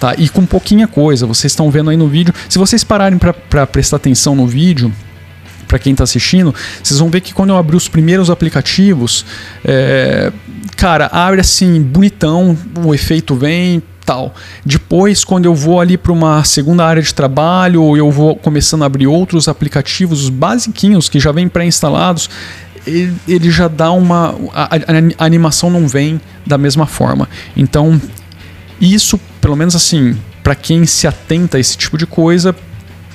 Tá? 0.00 0.14
E 0.16 0.30
com 0.30 0.46
pouquinha 0.46 0.88
coisa, 0.88 1.26
vocês 1.26 1.52
estão 1.52 1.70
vendo 1.70 1.90
aí 1.90 1.96
no 1.96 2.08
vídeo. 2.08 2.32
Se 2.48 2.58
vocês 2.58 2.82
pararem 2.82 3.18
para 3.18 3.66
prestar 3.66 3.98
atenção 3.98 4.34
no 4.34 4.46
vídeo, 4.46 4.90
para 5.68 5.78
quem 5.78 5.92
está 5.92 6.04
assistindo, 6.04 6.54
vocês 6.82 6.98
vão 6.98 7.10
ver 7.10 7.20
que 7.20 7.34
quando 7.34 7.50
eu 7.50 7.58
abri 7.58 7.76
os 7.76 7.86
primeiros 7.86 8.30
aplicativos, 8.30 9.26
é, 9.62 10.32
cara, 10.74 11.06
abre 11.12 11.42
assim, 11.42 11.82
bonitão, 11.82 12.56
o 12.82 12.94
efeito 12.94 13.34
vem, 13.34 13.82
tal. 14.04 14.34
Depois, 14.64 15.22
quando 15.22 15.44
eu 15.44 15.54
vou 15.54 15.80
ali 15.80 15.98
para 15.98 16.12
uma 16.12 16.42
segunda 16.44 16.84
área 16.84 17.02
de 17.02 17.14
trabalho, 17.14 17.82
ou 17.82 17.94
eu 17.94 18.10
vou 18.10 18.34
começando 18.34 18.82
a 18.82 18.86
abrir 18.86 19.06
outros 19.06 19.48
aplicativos, 19.48 20.24
os 20.24 20.30
basiquinhos 20.30 21.10
que 21.10 21.20
já 21.20 21.30
vêm 21.30 21.46
pré-instalados, 21.46 22.30
ele, 22.86 23.14
ele, 23.28 23.50
já 23.50 23.68
dá 23.68 23.92
uma. 23.92 24.34
A, 24.54 24.64
a, 24.64 24.78
a, 25.18 25.24
animação 25.24 25.70
não 25.70 25.86
vem 25.86 26.20
da 26.46 26.56
mesma 26.56 26.86
forma. 26.86 27.28
Então, 27.54 28.00
isso, 28.80 29.20
pelo 29.40 29.56
menos 29.56 29.76
assim, 29.76 30.16
para 30.42 30.54
quem 30.54 30.86
se 30.86 31.06
atenta 31.06 31.56
a 31.56 31.60
esse 31.60 31.76
tipo 31.76 31.98
de 31.98 32.06
coisa, 32.06 32.54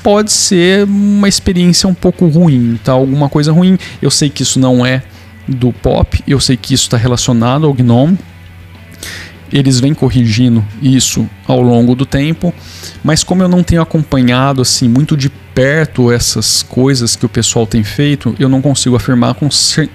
pode 0.03 0.31
ser 0.31 0.85
uma 0.85 1.27
experiência 1.27 1.89
um 1.89 1.93
pouco 1.93 2.27
ruim, 2.27 2.79
tá? 2.83 2.91
Alguma 2.91 3.27
coisa 3.27 3.51
ruim. 3.51 3.77
Eu 4.01 4.11
sei 4.11 4.29
que 4.29 4.43
isso 4.43 4.59
não 4.59 4.85
é 4.85 5.01
do 5.47 5.73
pop, 5.73 6.23
eu 6.27 6.39
sei 6.39 6.55
que 6.55 6.73
isso 6.73 6.83
está 6.83 6.97
relacionado 6.97 7.65
ao 7.65 7.73
GNOME. 7.73 8.17
Eles 9.51 9.79
vêm 9.79 9.93
corrigindo 9.93 10.63
isso 10.81 11.27
ao 11.47 11.61
longo 11.61 11.95
do 11.95 12.05
tempo, 12.05 12.53
mas 13.03 13.23
como 13.23 13.41
eu 13.41 13.47
não 13.47 13.63
tenho 13.63 13.81
acompanhado 13.81 14.61
assim 14.61 14.89
muito 14.89 15.15
de 15.15 15.29
perto 15.29 16.11
essas 16.11 16.61
coisas 16.61 17.15
que 17.15 17.25
o 17.25 17.29
pessoal 17.29 17.65
tem 17.65 17.83
feito, 17.83 18.35
eu 18.37 18.49
não 18.49 18.61
consigo 18.61 18.95
afirmar 18.95 19.35
com, 19.35 19.47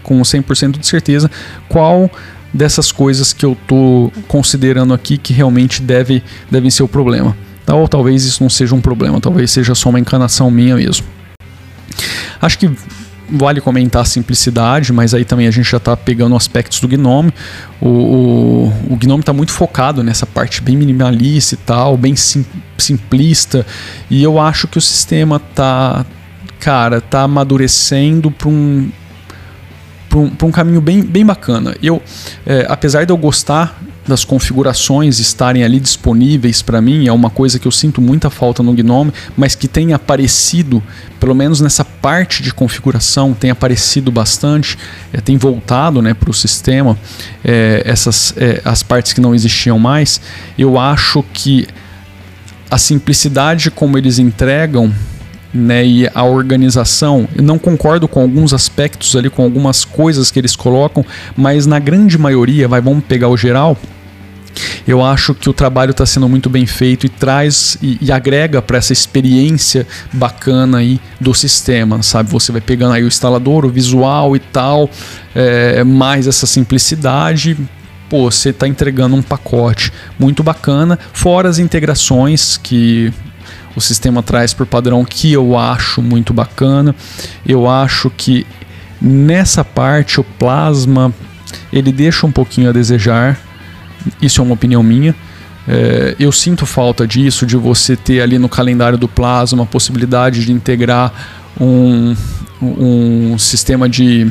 com 0.02 0.22
100% 0.22 0.78
de 0.78 0.86
certeza 0.86 1.30
qual 1.68 2.10
dessas 2.52 2.90
coisas 2.90 3.32
que 3.32 3.44
eu 3.44 3.52
estou 3.52 4.12
considerando 4.26 4.92
aqui 4.92 5.16
que 5.16 5.32
realmente 5.32 5.82
deve, 5.82 6.22
devem 6.50 6.70
ser 6.70 6.82
o 6.82 6.88
problema. 6.88 7.36
Tá? 7.64 7.74
Ou 7.74 7.86
talvez 7.88 8.24
isso 8.24 8.42
não 8.42 8.50
seja 8.50 8.74
um 8.74 8.80
problema, 8.80 9.20
talvez 9.20 9.50
seja 9.50 9.74
só 9.74 9.88
uma 9.88 10.00
encanação 10.00 10.50
minha 10.50 10.76
mesmo. 10.76 11.06
Acho 12.40 12.58
que 12.58 12.70
vale 13.32 13.60
comentar 13.60 14.02
a 14.02 14.04
simplicidade, 14.04 14.92
mas 14.92 15.14
aí 15.14 15.24
também 15.24 15.46
a 15.46 15.50
gente 15.50 15.70
já 15.70 15.76
está 15.76 15.96
pegando 15.96 16.34
aspectos 16.34 16.80
do 16.80 16.88
Gnome. 16.88 17.32
O, 17.80 17.88
o, 17.88 18.66
o 18.90 18.96
Gnome 18.96 19.20
está 19.20 19.32
muito 19.32 19.52
focado 19.52 20.02
nessa 20.02 20.26
parte 20.26 20.60
bem 20.62 20.76
minimalista 20.76 21.54
e 21.54 21.58
tal, 21.58 21.96
bem 21.96 22.16
sim, 22.16 22.44
simplista, 22.76 23.64
e 24.10 24.22
eu 24.22 24.40
acho 24.40 24.66
que 24.66 24.78
o 24.78 24.80
sistema 24.80 25.36
está 25.36 26.04
cara, 26.58 27.00
tá 27.00 27.22
amadurecendo 27.22 28.30
para 28.30 28.48
um, 28.48 28.90
para 30.10 30.18
um, 30.18 30.32
um, 30.42 30.50
caminho 30.50 30.80
bem, 30.80 31.02
bem 31.02 31.24
bacana. 31.24 31.74
Eu, 31.80 32.02
é, 32.44 32.66
apesar 32.68 33.04
de 33.06 33.12
eu 33.12 33.16
gostar 33.16 33.80
das 34.06 34.24
configurações 34.24 35.20
estarem 35.20 35.62
ali 35.62 35.78
disponíveis 35.78 36.62
para 36.62 36.80
mim, 36.80 37.06
é 37.06 37.12
uma 37.12 37.30
coisa 37.30 37.60
que 37.60 37.68
eu 37.68 37.70
sinto 37.70 38.00
muita 38.00 38.28
falta 38.28 38.60
no 38.60 38.72
Gnome, 38.74 39.12
mas 39.36 39.54
que 39.54 39.68
tem 39.68 39.92
aparecido, 39.92 40.82
pelo 41.20 41.32
menos 41.32 41.60
nessa 41.60 41.84
parte 41.84 42.42
de 42.42 42.52
configuração, 42.52 43.32
tem 43.32 43.50
aparecido 43.50 44.10
bastante, 44.10 44.76
é, 45.12 45.20
tem 45.20 45.38
voltado 45.38 46.02
né, 46.02 46.12
para 46.12 46.28
o 46.28 46.34
sistema 46.34 46.98
é, 47.44 47.82
essas 47.86 48.34
é, 48.36 48.60
as 48.64 48.82
partes 48.82 49.12
que 49.12 49.20
não 49.20 49.32
existiam 49.32 49.78
mais. 49.78 50.20
Eu 50.58 50.76
acho 50.76 51.22
que 51.32 51.68
a 52.68 52.78
simplicidade 52.78 53.70
como 53.70 53.96
eles 53.96 54.18
entregam 54.18 54.92
né, 55.52 55.84
e 55.84 56.08
a 56.14 56.24
organização. 56.24 57.28
Eu 57.34 57.42
não 57.42 57.58
concordo 57.58 58.06
com 58.06 58.20
alguns 58.20 58.52
aspectos 58.54 59.16
ali, 59.16 59.28
com 59.28 59.42
algumas 59.42 59.84
coisas 59.84 60.30
que 60.30 60.38
eles 60.38 60.56
colocam, 60.56 61.04
mas 61.36 61.66
na 61.66 61.78
grande 61.78 62.16
maioria, 62.16 62.68
vai, 62.68 62.80
vamos 62.80 63.04
pegar 63.04 63.28
o 63.28 63.36
geral. 63.36 63.76
Eu 64.86 65.04
acho 65.04 65.34
que 65.34 65.48
o 65.48 65.52
trabalho 65.52 65.92
está 65.92 66.04
sendo 66.04 66.28
muito 66.28 66.50
bem 66.50 66.66
feito 66.66 67.06
e 67.06 67.08
traz 67.08 67.78
e, 67.80 67.98
e 68.00 68.10
agrega 68.10 68.60
para 68.60 68.78
essa 68.78 68.92
experiência 68.92 69.86
bacana 70.12 70.78
aí 70.78 71.00
do 71.20 71.32
sistema, 71.32 72.02
sabe? 72.02 72.30
Você 72.30 72.50
vai 72.50 72.60
pegando 72.60 72.94
aí 72.94 73.04
o 73.04 73.06
instalador, 73.06 73.64
o 73.64 73.68
visual 73.68 74.34
e 74.34 74.40
tal, 74.40 74.90
é, 75.34 75.84
mais 75.84 76.26
essa 76.26 76.46
simplicidade, 76.46 77.56
pô, 78.08 78.30
você 78.30 78.50
está 78.50 78.66
entregando 78.66 79.14
um 79.14 79.22
pacote 79.22 79.92
muito 80.18 80.42
bacana, 80.42 80.98
fora 81.12 81.48
as 81.48 81.58
integrações 81.58 82.56
que 82.56 83.12
o 83.76 83.80
sistema 83.80 84.22
traz 84.22 84.52
por 84.52 84.66
padrão 84.66 85.04
que 85.04 85.32
eu 85.32 85.56
acho 85.56 86.02
muito 86.02 86.32
bacana. 86.32 86.94
Eu 87.46 87.68
acho 87.68 88.10
que 88.10 88.46
nessa 89.00 89.64
parte 89.64 90.20
o 90.20 90.24
plasma 90.24 91.12
ele 91.72 91.92
deixa 91.92 92.26
um 92.26 92.32
pouquinho 92.32 92.68
a 92.68 92.72
desejar. 92.72 93.38
Isso 94.20 94.40
é 94.40 94.44
uma 94.44 94.54
opinião 94.54 94.82
minha. 94.82 95.14
É, 95.68 96.16
eu 96.18 96.32
sinto 96.32 96.66
falta 96.66 97.06
disso, 97.06 97.46
de 97.46 97.56
você 97.56 97.96
ter 97.96 98.20
ali 98.20 98.38
no 98.38 98.48
calendário 98.48 98.98
do 98.98 99.06
Plasma 99.06 99.62
a 99.62 99.66
possibilidade 99.66 100.44
de 100.44 100.52
integrar 100.52 101.12
um, 101.60 102.16
um 102.60 103.38
sistema 103.38 103.88
de 103.88 104.30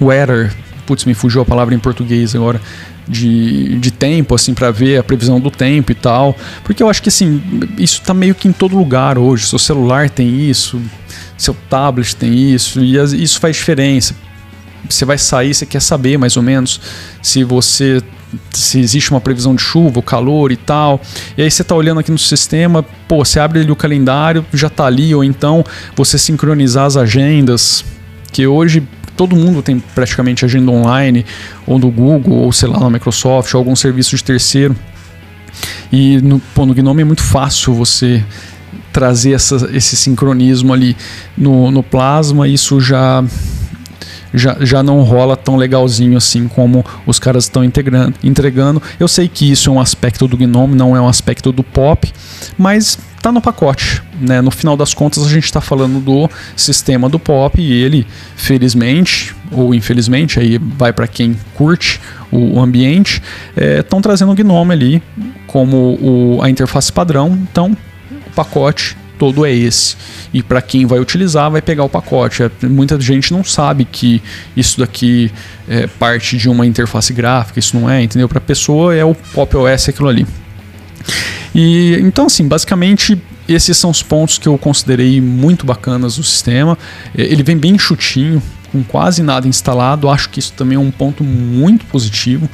weather, 0.00 0.52
putz, 0.86 1.04
me 1.04 1.14
fugiu 1.14 1.42
a 1.42 1.44
palavra 1.44 1.74
em 1.74 1.78
português 1.78 2.34
agora, 2.34 2.60
de, 3.06 3.78
de 3.78 3.90
tempo, 3.90 4.34
assim, 4.34 4.54
para 4.54 4.70
ver 4.70 4.98
a 4.98 5.02
previsão 5.02 5.40
do 5.40 5.50
tempo 5.50 5.92
e 5.92 5.94
tal. 5.94 6.36
Porque 6.64 6.82
eu 6.82 6.88
acho 6.88 7.02
que, 7.02 7.08
assim, 7.08 7.42
isso 7.78 8.02
tá 8.02 8.14
meio 8.14 8.34
que 8.34 8.48
em 8.48 8.52
todo 8.52 8.76
lugar 8.76 9.18
hoje. 9.18 9.46
Seu 9.46 9.58
celular 9.58 10.08
tem 10.08 10.48
isso, 10.48 10.80
seu 11.36 11.56
tablet 11.68 12.14
tem 12.16 12.52
isso, 12.52 12.80
e 12.80 12.96
isso 12.96 13.40
faz 13.40 13.56
diferença. 13.56 14.14
Você 14.88 15.04
vai 15.04 15.18
sair, 15.18 15.54
você 15.54 15.64
quer 15.64 15.80
saber 15.80 16.18
mais 16.18 16.36
ou 16.36 16.42
menos 16.42 16.80
se 17.22 17.44
você 17.44 18.02
se 18.50 18.80
existe 18.80 19.10
uma 19.10 19.20
previsão 19.20 19.54
de 19.54 19.62
chuva, 19.62 20.02
calor 20.02 20.52
e 20.52 20.56
tal. 20.56 21.00
E 21.36 21.42
aí 21.42 21.50
você 21.50 21.62
está 21.62 21.74
olhando 21.74 22.00
aqui 22.00 22.10
no 22.10 22.18
sistema, 22.18 22.82
pô, 23.06 23.24
você 23.24 23.38
abre 23.38 23.60
ali 23.60 23.70
o 23.70 23.76
calendário, 23.76 24.44
já 24.52 24.68
está 24.68 24.86
ali, 24.86 25.14
ou 25.14 25.22
então 25.22 25.64
você 25.94 26.18
sincronizar 26.18 26.86
as 26.86 26.96
agendas, 26.96 27.84
que 28.32 28.46
hoje 28.46 28.82
todo 29.16 29.36
mundo 29.36 29.62
tem 29.62 29.78
praticamente 29.78 30.44
agenda 30.44 30.70
online, 30.70 31.24
ou 31.66 31.78
do 31.78 31.90
Google, 31.90 32.38
ou 32.38 32.52
sei 32.52 32.68
lá, 32.68 32.78
na 32.80 32.90
Microsoft, 32.90 33.52
ou 33.54 33.58
algum 33.58 33.76
serviço 33.76 34.16
de 34.16 34.24
terceiro. 34.24 34.76
E 35.92 36.20
no, 36.22 36.38
pô, 36.54 36.64
no 36.64 36.74
Gnome 36.74 37.02
é 37.02 37.04
muito 37.04 37.22
fácil 37.22 37.74
você 37.74 38.24
trazer 38.92 39.32
essa, 39.32 39.70
esse 39.72 39.96
sincronismo 39.96 40.72
ali 40.72 40.96
no, 41.36 41.70
no 41.70 41.82
Plasma, 41.82 42.46
isso 42.46 42.80
já 42.80 43.24
já, 44.34 44.56
já 44.60 44.82
não 44.82 45.02
rola 45.02 45.36
tão 45.36 45.56
legalzinho 45.56 46.16
assim 46.16 46.48
como 46.48 46.84
os 47.06 47.18
caras 47.18 47.44
estão 47.44 47.62
entregando. 47.64 48.82
Eu 48.98 49.06
sei 49.06 49.28
que 49.28 49.50
isso 49.50 49.68
é 49.68 49.72
um 49.72 49.80
aspecto 49.80 50.26
do 50.26 50.36
Gnome, 50.36 50.74
não 50.74 50.96
é 50.96 51.00
um 51.00 51.08
aspecto 51.08 51.52
do 51.52 51.62
Pop, 51.62 52.10
mas 52.56 52.98
tá 53.22 53.32
no 53.32 53.40
pacote. 53.40 54.02
Né? 54.20 54.40
No 54.40 54.50
final 54.50 54.76
das 54.76 54.92
contas, 54.92 55.24
a 55.24 55.28
gente 55.28 55.44
está 55.44 55.60
falando 55.60 56.00
do 56.00 56.28
sistema 56.56 57.08
do 57.08 57.18
Pop 57.18 57.60
e 57.60 57.72
ele, 57.72 58.06
felizmente 58.36 59.34
ou 59.54 59.74
infelizmente, 59.74 60.40
aí 60.40 60.58
vai 60.58 60.92
para 60.92 61.06
quem 61.06 61.36
curte 61.54 62.00
o 62.30 62.58
ambiente, 62.58 63.22
estão 63.78 63.98
é, 63.98 64.02
trazendo 64.02 64.32
o 64.32 64.34
Gnome 64.34 64.72
ali 64.72 65.02
como 65.46 65.98
o, 66.00 66.40
a 66.42 66.48
interface 66.48 66.90
padrão. 66.90 67.38
Então, 67.50 67.76
o 68.10 68.30
pacote 68.34 68.96
todo 69.18 69.44
é 69.44 69.52
esse. 69.52 69.96
E 70.32 70.42
para 70.42 70.62
quem 70.62 70.86
vai 70.86 70.98
utilizar, 70.98 71.50
vai 71.50 71.60
pegar 71.60 71.84
o 71.84 71.88
pacote. 71.88 72.42
É, 72.42 72.50
muita 72.66 72.98
gente 72.98 73.32
não 73.32 73.44
sabe 73.44 73.84
que 73.84 74.22
isso 74.56 74.80
daqui 74.80 75.30
é 75.68 75.86
parte 75.86 76.38
de 76.38 76.48
uma 76.48 76.66
interface 76.66 77.12
gráfica, 77.12 77.58
isso 77.58 77.78
não 77.78 77.88
é, 77.88 78.02
entendeu? 78.02 78.28
Para 78.28 78.38
a 78.38 78.42
pessoa 78.42 78.94
é 78.94 79.04
o 79.04 79.14
Pop 79.14 79.54
OS 79.56 79.90
aquilo 79.90 80.08
ali. 80.08 80.26
E 81.54 81.96
então 82.00 82.26
assim, 82.26 82.46
basicamente 82.46 83.20
esses 83.48 83.76
são 83.76 83.90
os 83.90 84.02
pontos 84.02 84.38
que 84.38 84.46
eu 84.46 84.56
considerei 84.56 85.20
muito 85.20 85.66
bacanas 85.66 86.16
do 86.16 86.22
sistema. 86.22 86.78
É, 87.16 87.22
ele 87.22 87.42
vem 87.42 87.56
bem 87.56 87.78
chutinho, 87.78 88.42
com 88.70 88.82
quase 88.82 89.22
nada 89.22 89.46
instalado. 89.46 90.08
Acho 90.08 90.28
que 90.28 90.38
isso 90.38 90.52
também 90.52 90.76
é 90.76 90.80
um 90.80 90.90
ponto 90.90 91.22
muito 91.22 91.84
positivo. 91.86 92.48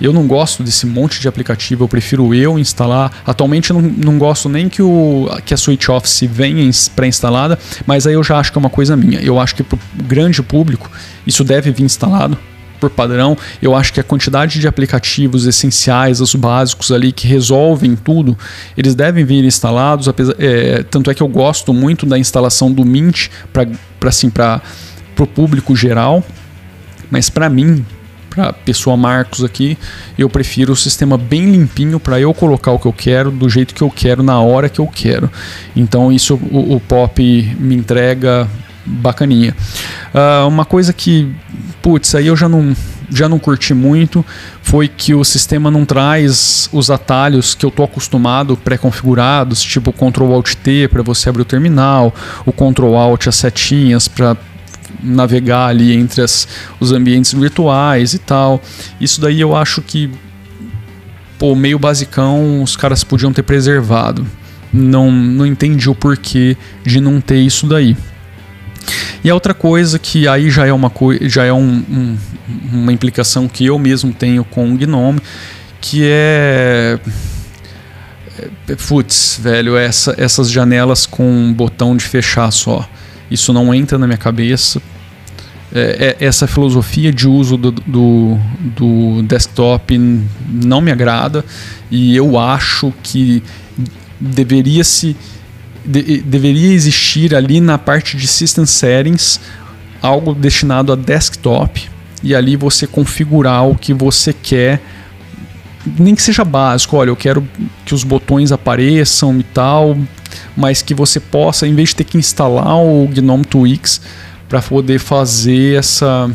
Eu 0.00 0.12
não 0.12 0.28
gosto 0.28 0.62
desse 0.62 0.86
monte 0.86 1.20
de 1.20 1.26
aplicativo, 1.26 1.82
eu 1.82 1.88
prefiro 1.88 2.32
eu 2.32 2.56
instalar. 2.56 3.12
Atualmente 3.26 3.72
não, 3.72 3.80
não 3.80 4.16
gosto 4.16 4.48
nem 4.48 4.68
que, 4.68 4.80
o, 4.80 5.28
que 5.44 5.52
a 5.52 5.56
Switch 5.56 5.88
Office 5.88 6.22
venha 6.30 6.70
pré-instalada, 6.94 7.58
mas 7.84 8.06
aí 8.06 8.14
eu 8.14 8.22
já 8.22 8.38
acho 8.38 8.52
que 8.52 8.58
é 8.58 8.60
uma 8.60 8.70
coisa 8.70 8.96
minha. 8.96 9.20
Eu 9.20 9.40
acho 9.40 9.56
que 9.56 9.64
para 9.64 9.76
o 9.76 10.02
grande 10.04 10.40
público 10.40 10.88
isso 11.26 11.42
deve 11.42 11.72
vir 11.72 11.82
instalado 11.82 12.38
por 12.78 12.90
padrão. 12.90 13.36
Eu 13.60 13.74
acho 13.74 13.92
que 13.92 14.00
a 14.00 14.02
quantidade 14.02 14.58
de 14.58 14.68
aplicativos 14.68 15.46
essenciais, 15.46 16.20
os 16.20 16.34
básicos 16.34 16.92
ali 16.92 17.12
que 17.12 17.26
resolvem 17.26 17.96
tudo, 17.96 18.36
eles 18.76 18.94
devem 18.94 19.24
vir 19.24 19.44
instalados. 19.44 20.08
Apesar, 20.08 20.34
é, 20.38 20.82
tanto 20.82 21.10
é 21.10 21.14
que 21.14 21.22
eu 21.22 21.28
gosto 21.28 21.72
muito 21.74 22.06
da 22.06 22.18
instalação 22.18 22.72
do 22.72 22.84
Mint 22.84 23.28
para 23.52 23.66
assim, 24.08 24.30
o 25.18 25.26
público 25.26 25.74
geral, 25.74 26.24
mas 27.10 27.28
para 27.28 27.48
mim, 27.48 27.84
para 28.30 28.52
pessoa 28.52 28.96
Marcos 28.96 29.42
aqui, 29.42 29.76
eu 30.16 30.28
prefiro 30.28 30.72
o 30.72 30.76
sistema 30.76 31.18
bem 31.18 31.50
limpinho 31.50 31.98
para 31.98 32.20
eu 32.20 32.32
colocar 32.32 32.70
o 32.70 32.78
que 32.78 32.86
eu 32.86 32.92
quero 32.92 33.30
do 33.30 33.48
jeito 33.48 33.74
que 33.74 33.82
eu 33.82 33.90
quero 33.90 34.22
na 34.22 34.40
hora 34.40 34.68
que 34.68 34.80
eu 34.80 34.86
quero. 34.86 35.30
Então 35.74 36.12
isso 36.12 36.34
o, 36.34 36.76
o 36.76 36.80
Pop 36.80 37.20
me 37.58 37.74
entrega 37.74 38.48
bacaninha. 38.86 39.54
Uh, 40.14 40.48
uma 40.48 40.64
coisa 40.64 40.92
que, 40.92 41.34
putz, 41.88 42.14
aí 42.14 42.26
eu 42.26 42.36
já 42.36 42.50
não 42.50 42.76
já 43.10 43.26
não 43.26 43.38
curti 43.38 43.72
muito 43.72 44.22
foi 44.60 44.86
que 44.86 45.14
o 45.14 45.24
sistema 45.24 45.70
não 45.70 45.86
traz 45.86 46.68
os 46.70 46.90
atalhos 46.90 47.54
que 47.54 47.64
eu 47.64 47.70
tô 47.70 47.82
acostumado 47.82 48.58
pré-configurados, 48.58 49.62
tipo 49.62 49.90
Ctrl 49.90 50.34
Alt 50.34 50.54
T 50.56 50.86
para 50.88 51.02
você 51.02 51.30
abrir 51.30 51.40
o 51.40 51.46
terminal, 51.46 52.14
o 52.44 52.52
Ctrl 52.52 52.94
Alt 52.94 53.28
as 53.28 53.36
setinhas 53.36 54.06
para 54.06 54.36
navegar 55.02 55.68
ali 55.68 55.96
entre 55.96 56.20
as, 56.20 56.46
os 56.78 56.92
ambientes 56.92 57.32
virtuais 57.32 58.12
e 58.12 58.18
tal. 58.18 58.60
Isso 59.00 59.18
daí 59.18 59.40
eu 59.40 59.56
acho 59.56 59.80
que, 59.80 60.10
pô, 61.38 61.54
meio 61.54 61.78
basicão, 61.78 62.62
os 62.62 62.76
caras 62.76 63.02
podiam 63.02 63.32
ter 63.32 63.44
preservado. 63.44 64.26
Não, 64.70 65.10
não 65.10 65.46
entendi 65.46 65.88
o 65.88 65.94
porquê 65.94 66.54
de 66.84 67.00
não 67.00 67.18
ter 67.18 67.38
isso 67.38 67.66
daí. 67.66 67.96
E 69.22 69.30
a 69.30 69.34
outra 69.34 69.52
coisa 69.52 69.98
que 69.98 70.28
aí 70.28 70.50
já 70.50 70.66
é 70.66 70.72
uma, 70.72 70.92
já 71.22 71.44
é 71.44 71.52
um, 71.52 71.84
um, 71.90 72.18
uma 72.72 72.92
implicação 72.92 73.48
que 73.48 73.66
eu 73.66 73.78
mesmo 73.78 74.12
tenho 74.12 74.44
com 74.44 74.72
o 74.72 74.76
Gnome, 74.76 75.20
que 75.80 76.02
é, 76.04 76.98
é 78.68 78.74
putz, 78.76 79.38
velho, 79.42 79.76
essa, 79.76 80.14
essas 80.16 80.50
janelas 80.50 81.04
com 81.06 81.28
um 81.28 81.52
botão 81.52 81.96
de 81.96 82.04
fechar 82.04 82.50
só. 82.50 82.88
Isso 83.30 83.52
não 83.52 83.74
entra 83.74 83.98
na 83.98 84.06
minha 84.06 84.18
cabeça. 84.18 84.80
É, 85.70 86.16
é, 86.20 86.24
essa 86.24 86.46
filosofia 86.46 87.12
de 87.12 87.28
uso 87.28 87.58
do, 87.58 87.70
do, 87.70 88.38
do, 88.58 89.22
desktop 89.24 89.98
não 90.48 90.80
me 90.80 90.90
agrada 90.90 91.44
e 91.90 92.16
eu 92.16 92.38
acho 92.38 92.90
que 93.02 93.42
deveria 94.18 94.82
se 94.82 95.14
de, 95.88 96.20
deveria 96.20 96.72
existir 96.72 97.34
ali 97.34 97.60
na 97.60 97.78
parte 97.78 98.16
de 98.16 98.26
System 98.26 98.66
Settings 98.66 99.40
algo 100.02 100.34
destinado 100.34 100.92
a 100.92 100.96
desktop 100.96 101.88
e 102.22 102.34
ali 102.34 102.56
você 102.56 102.86
configurar 102.86 103.66
o 103.66 103.74
que 103.74 103.94
você 103.94 104.32
quer 104.32 104.80
nem 105.98 106.14
que 106.14 106.20
seja 106.20 106.44
básico, 106.44 106.96
olha, 106.96 107.08
eu 107.08 107.16
quero 107.16 107.48
que 107.86 107.94
os 107.94 108.04
botões 108.04 108.52
apareçam 108.52 109.38
e 109.38 109.42
tal, 109.42 109.96
mas 110.56 110.82
que 110.82 110.92
você 110.92 111.18
possa, 111.18 111.66
em 111.66 111.74
vez 111.74 111.90
de 111.90 111.96
ter 111.96 112.04
que 112.04 112.18
instalar 112.18 112.76
o 112.76 113.08
GNOME 113.08 113.44
Twix 113.44 114.00
para 114.48 114.60
poder 114.60 114.98
fazer 114.98 115.78
essa 115.78 116.30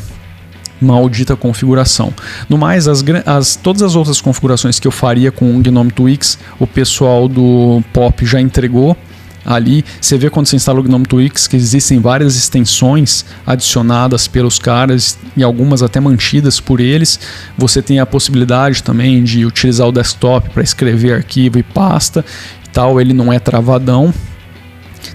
maldita 0.82 1.36
configuração. 1.36 2.14
No 2.50 2.58
mais, 2.58 2.88
as, 2.88 3.04
as, 3.26 3.56
todas 3.56 3.82
as 3.82 3.96
outras 3.96 4.20
configurações 4.20 4.80
que 4.80 4.88
eu 4.88 4.92
faria 4.92 5.32
com 5.32 5.56
o 5.56 5.62
GNOME 5.62 5.92
Twix, 5.92 6.40
o 6.60 6.66
pessoal 6.66 7.28
do 7.28 7.84
Pop 7.94 8.26
já 8.26 8.42
entregou 8.42 8.98
ali. 9.46 9.84
Você 10.00 10.18
vê 10.18 10.30
quando 10.30 10.48
você 10.48 10.56
instala 10.56 10.80
o 10.80 10.84
GNOME 10.84 11.06
Twix 11.06 11.48
que 11.48 11.56
existem 11.56 12.00
várias 12.00 12.36
extensões 12.36 13.26
adicionadas 13.46 14.28
pelos 14.28 14.60
caras 14.60 15.18
e 15.36 15.44
algumas 15.44 15.84
até 15.84 16.00
mantidas 16.00 16.60
por 16.60 16.80
eles. 16.80 17.20
Você 17.58 17.82
tem 17.82 18.00
a 18.00 18.06
possibilidade 18.06 18.84
também 18.84 19.24
de 19.24 19.46
utilizar 19.46 19.88
o 19.88 19.92
desktop 19.92 20.50
para 20.50 20.64
escrever 20.64 21.14
arquivo 21.14 21.58
e 21.58 21.64
pasta 21.64 22.24
e 22.66 22.70
tal. 22.70 23.00
Ele 23.00 23.14
não 23.14 23.32
é 23.32 23.40
travadão. 23.40 24.14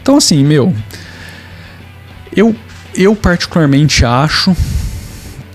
Então 0.00 0.16
assim, 0.16 0.44
meu, 0.44 0.74
eu 2.34 2.54
eu 2.94 3.14
particularmente 3.14 4.04
acho 4.04 4.56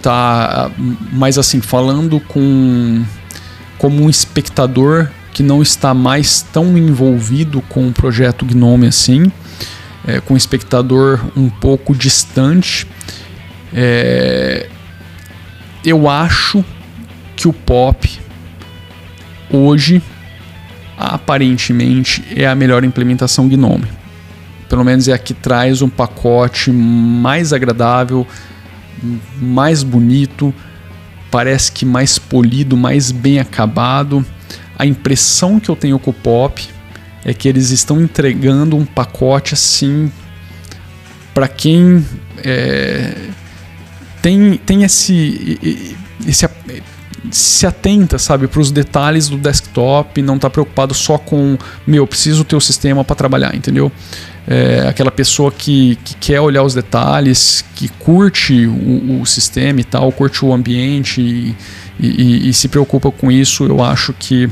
tá, 0.01 0.69
mas 1.11 1.37
assim 1.37 1.61
falando 1.61 2.19
com 2.19 3.03
como 3.77 4.03
um 4.03 4.09
espectador 4.09 5.09
que 5.33 5.41
não 5.41 5.61
está 5.61 5.93
mais 5.95 6.43
tão 6.43 6.77
envolvido 6.77 7.61
com 7.63 7.87
o 7.87 7.91
projeto 7.91 8.45
Gnome 8.45 8.85
assim, 8.85 9.31
é, 10.05 10.19
com 10.21 10.35
o 10.35 10.37
espectador 10.37 11.19
um 11.35 11.49
pouco 11.49 11.95
distante. 11.95 12.87
É, 13.73 14.69
eu 15.83 16.07
acho 16.07 16.63
que 17.35 17.47
o 17.47 17.53
pop 17.53 18.19
hoje 19.49 20.01
aparentemente 20.95 22.23
é 22.35 22.45
a 22.45 22.53
melhor 22.53 22.83
implementação 22.83 23.49
Gnome. 23.49 23.87
Pelo 24.69 24.83
menos 24.83 25.07
é 25.07 25.13
a 25.13 25.17
que 25.17 25.33
traz 25.33 25.81
um 25.81 25.89
pacote 25.89 26.71
mais 26.71 27.51
agradável, 27.51 28.25
mais 29.41 29.81
bonito, 29.81 30.53
parece 31.31 31.71
que 31.71 31.85
mais 31.85 32.19
polido, 32.19 32.77
mais 32.77 33.11
bem 33.11 33.39
acabado 33.39 34.23
a 34.83 34.85
impressão 34.85 35.61
que 35.61 35.69
eu 35.69 35.77
tenho 35.77 35.97
com 35.97 36.11
o 36.11 36.13
Pop 36.13 36.61
é 37.23 37.33
que 37.33 37.47
eles 37.47 37.69
estão 37.69 38.01
entregando 38.01 38.75
um 38.75 38.83
pacote 38.83 39.53
assim 39.53 40.11
para 41.33 41.47
quem 41.47 42.05
é, 42.43 43.15
tem, 44.21 44.57
tem 44.57 44.83
esse, 44.83 45.87
esse 46.27 46.45
se 47.31 47.65
atenta, 47.65 48.19
sabe, 48.19 48.45
para 48.47 48.59
os 48.59 48.71
detalhes 48.71 49.29
do 49.29 49.37
desktop, 49.37 50.21
não 50.21 50.35
está 50.35 50.49
preocupado 50.49 50.93
só 50.93 51.17
com, 51.17 51.57
meu, 51.87 52.05
preciso 52.05 52.43
ter 52.43 52.57
o 52.57 52.61
sistema 52.61 53.05
para 53.05 53.15
trabalhar, 53.15 53.55
entendeu? 53.55 53.89
É 54.45 54.85
aquela 54.89 55.11
pessoa 55.11 55.49
que, 55.49 55.97
que 56.03 56.15
quer 56.15 56.41
olhar 56.41 56.61
os 56.63 56.73
detalhes, 56.73 57.63
que 57.73 57.87
curte 57.87 58.67
o, 58.67 59.21
o 59.21 59.25
sistema 59.25 59.79
e 59.79 59.85
tal, 59.85 60.11
curte 60.11 60.43
o 60.43 60.51
ambiente 60.51 61.21
e, 61.21 61.55
e, 61.97 62.49
e, 62.49 62.53
se 62.53 62.67
preocupa 62.67 63.09
com 63.09 63.31
isso, 63.31 63.63
eu 63.63 63.81
acho 63.81 64.11
que 64.11 64.49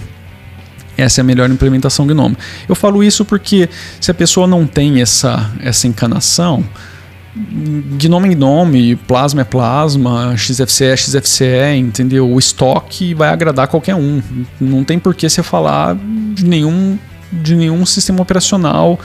essa 0.97 1.19
é 1.19 1.23
a 1.23 1.25
melhor 1.25 1.49
implementação 1.49 2.05
GNOME. 2.05 2.37
Eu 2.67 2.75
falo 2.75 3.03
isso 3.03 3.25
porque 3.25 3.69
se 3.99 4.11
a 4.11 4.13
pessoa 4.13 4.47
não 4.47 4.67
tem 4.67 5.01
essa, 5.01 5.51
essa 5.61 5.87
encanação, 5.87 6.63
Gnome 7.33 8.29
é 8.29 8.35
Gnome, 8.35 8.95
Plasma 8.95 9.41
é 9.41 9.43
Plasma, 9.45 10.35
XFCE 10.35 10.85
é 10.85 10.97
XFCE, 10.97 11.77
entendeu? 11.77 12.29
O 12.29 12.37
estoque 12.37 13.13
vai 13.13 13.29
agradar 13.29 13.69
qualquer 13.69 13.95
um. 13.95 14.21
Não 14.59 14.83
tem 14.83 14.99
por 14.99 15.15
que 15.15 15.29
você 15.29 15.41
falar 15.41 15.95
de 15.95 16.43
nenhum 16.43 16.97
de 17.31 17.55
nenhum 17.55 17.85
sistema 17.85 18.21
operacional, 18.21 18.99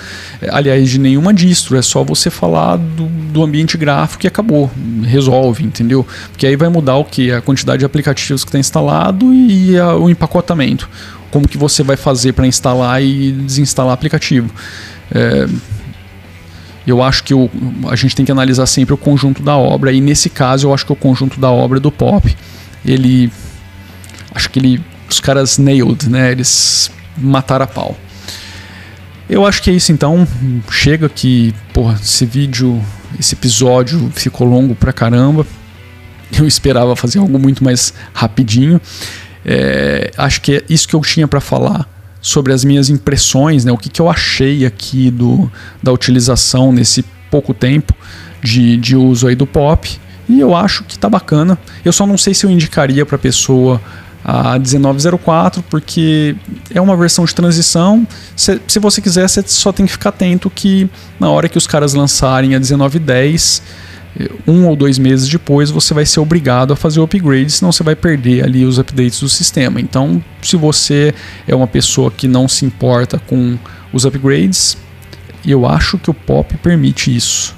aliás, 0.51 0.91
de 0.91 0.99
nenhuma 0.99 1.33
distro, 1.33 1.77
é 1.77 1.83
só 1.83 2.03
você 2.03 2.29
falar 2.29 2.77
do, 2.77 3.07
do 3.07 3.41
ambiente 3.41 3.79
gráfico 3.79 4.27
e 4.27 4.29
acabou, 4.29 4.69
resolve, 5.05 5.65
entendeu? 5.65 6.05
Porque 6.33 6.45
aí 6.45 6.57
vai 6.57 6.69
mudar 6.69 6.97
o 6.97 7.05
que? 7.05 7.31
A 7.31 7.41
quantidade 7.41 7.79
de 7.79 7.85
aplicativos 7.85 8.43
que 8.43 8.49
está 8.49 8.59
instalado 8.59 9.33
e 9.33 9.79
a, 9.79 9.95
o 9.95 10.11
empacotamento. 10.11 10.89
Como 11.37 11.47
que 11.47 11.59
você 11.59 11.83
vai 11.83 11.99
fazer 11.99 12.33
para 12.33 12.47
instalar 12.47 13.03
e 13.03 13.31
desinstalar 13.31 13.93
aplicativo. 13.93 14.51
É, 15.15 15.47
eu 16.87 17.03
acho 17.03 17.23
que 17.25 17.35
o, 17.35 17.51
a 17.91 17.95
gente 17.95 18.17
tem 18.17 18.25
que 18.25 18.33
analisar 18.33 18.65
sempre 18.65 18.95
o 18.95 18.97
conjunto 18.97 19.43
da 19.43 19.55
obra, 19.55 19.93
e 19.93 20.01
nesse 20.01 20.31
caso 20.31 20.67
eu 20.67 20.73
acho 20.73 20.87
que 20.87 20.93
o 20.95 20.97
conjunto 20.97 21.39
da 21.39 21.51
obra 21.51 21.79
do 21.79 21.93
Pop, 21.93 22.35
ele. 22.83 23.31
Acho 24.35 24.49
que 24.49 24.59
ele. 24.59 24.83
Os 25.11 25.21
caras 25.21 25.59
nailed, 25.59 26.09
né? 26.09 26.33
Eles 26.33 26.91
mataram 27.19 27.65
a 27.65 27.69
pau. 27.69 27.95
Eu 29.29 29.45
acho 29.45 29.63
que 29.63 29.69
é 29.69 29.75
isso 29.75 29.93
então. 29.93 30.27
Chega 30.71 31.07
que, 31.07 31.55
porra, 31.75 31.99
esse 32.03 32.25
vídeo, 32.25 32.83
esse 33.21 33.35
episódio 33.35 34.11
ficou 34.15 34.49
longo 34.49 34.75
pra 34.75 34.91
caramba. 34.91 35.47
Eu 36.33 36.47
esperava 36.47 36.97
fazer 36.97 37.19
algo 37.19 37.39
muito 37.39 37.63
mais 37.63 37.93
rapidinho. 38.15 38.81
É, 39.49 40.11
acho 40.19 40.41
que 40.41 40.57
é 40.57 40.63
isso 40.69 40.89
que 40.89 40.95
eu 40.95 41.01
tinha 41.01 41.29
para 41.29 41.41
falar 41.41 41.89
sobre 42.21 42.53
as 42.53 42.65
minhas 42.65 42.91
impressões, 42.91 43.65
né? 43.65 43.71
O 43.71 43.79
que, 43.79 43.89
que 43.89 44.03
eu 44.03 44.11
achei 44.11 44.67
aqui 44.67 45.09
do, 45.09 45.51
da 45.81 45.93
utilização 45.93 46.73
nesse 46.73 47.05
pouco 47.31 47.55
tempo 47.55 47.95
de, 48.43 48.77
de 48.77 48.97
uso 48.97 49.29
aí 49.29 49.37
do 49.37 49.47
pop. 49.47 49.89
E 50.29 50.41
eu 50.41 50.55
acho 50.55 50.83
que 50.83 50.99
tá 50.99 51.09
bacana. 51.09 51.57
Eu 51.85 51.93
só 51.93 52.05
não 52.05 52.19
sei 52.19 52.35
se 52.35 52.45
eu 52.45 52.51
indicaria 52.51 53.07
para 53.07 53.17
pessoa 53.17 53.81
a 54.25 54.59
1904, 54.59 55.63
porque 55.71 56.35
é 56.75 56.81
uma 56.81 56.97
versão 56.97 57.25
de 57.25 57.33
transição. 57.33 58.05
Se, 58.35 58.61
se 58.67 58.81
você 58.81 59.01
quiser, 59.01 59.29
você 59.29 59.45
só 59.47 59.71
tem 59.71 59.87
que 59.87 59.93
ficar 59.93 60.09
atento 60.09 60.51
que 60.51 60.91
na 61.21 61.31
hora 61.31 61.49
que 61.49 61.57
os 61.57 61.69
caras 61.69 61.95
lançarem 61.95 62.57
a 62.57 62.59
1910 62.59 63.63
um 64.47 64.67
ou 64.67 64.77
dois 64.77 64.99
meses 64.99 65.29
depois 65.29 65.71
você 65.71 65.93
vai 65.93 66.07
ser 66.07 66.21
obrigado 66.21 66.73
a 66.73 66.77
fazer 66.77 67.01
o 67.01 67.03
upgrade, 67.03 67.51
senão 67.51 67.71
você 67.71 67.83
vai 67.83 67.95
perder 67.95 68.45
ali 68.45 68.65
os 68.65 68.79
updates 68.79 69.21
do 69.21 69.29
sistema. 69.29 69.81
Então, 69.81 70.23
se 70.43 70.57
você 70.57 71.15
é 71.47 71.55
uma 71.55 71.67
pessoa 71.67 72.11
que 72.11 72.27
não 72.27 72.49
se 72.49 72.65
importa 72.65 73.19
com 73.19 73.59
os 73.93 74.05
upgrades, 74.05 74.77
eu 75.45 75.67
acho 75.67 75.99
que 75.99 76.11
o 76.11 76.15
POP 76.15 76.57
permite 76.57 77.15
isso. 77.15 77.55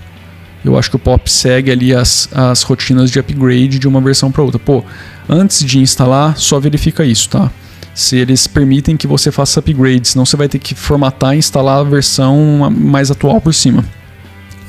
Eu 0.64 0.76
acho 0.76 0.90
que 0.90 0.96
o 0.96 0.98
POP 0.98 1.30
segue 1.30 1.70
ali 1.70 1.94
as, 1.94 2.28
as 2.32 2.62
rotinas 2.62 3.10
de 3.10 3.18
upgrade 3.18 3.78
de 3.78 3.86
uma 3.86 4.00
versão 4.00 4.30
para 4.30 4.42
outra. 4.42 4.58
Pô, 4.58 4.84
antes 5.28 5.64
de 5.64 5.78
instalar, 5.78 6.36
só 6.36 6.58
verifica 6.58 7.04
isso, 7.04 7.28
tá? 7.28 7.50
Se 7.94 8.16
eles 8.16 8.46
permitem 8.46 8.96
que 8.96 9.06
você 9.06 9.30
faça 9.30 9.60
upgrade, 9.60 10.08
senão 10.08 10.26
você 10.26 10.36
vai 10.36 10.48
ter 10.48 10.58
que 10.58 10.74
formatar 10.74 11.34
e 11.34 11.38
instalar 11.38 11.78
a 11.78 11.84
versão 11.84 12.70
mais 12.70 13.10
atual 13.10 13.40
por 13.40 13.54
cima. 13.54 13.84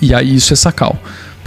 E 0.01 0.13
aí 0.13 0.35
isso 0.35 0.53
é 0.53 0.55
sacal. 0.55 0.97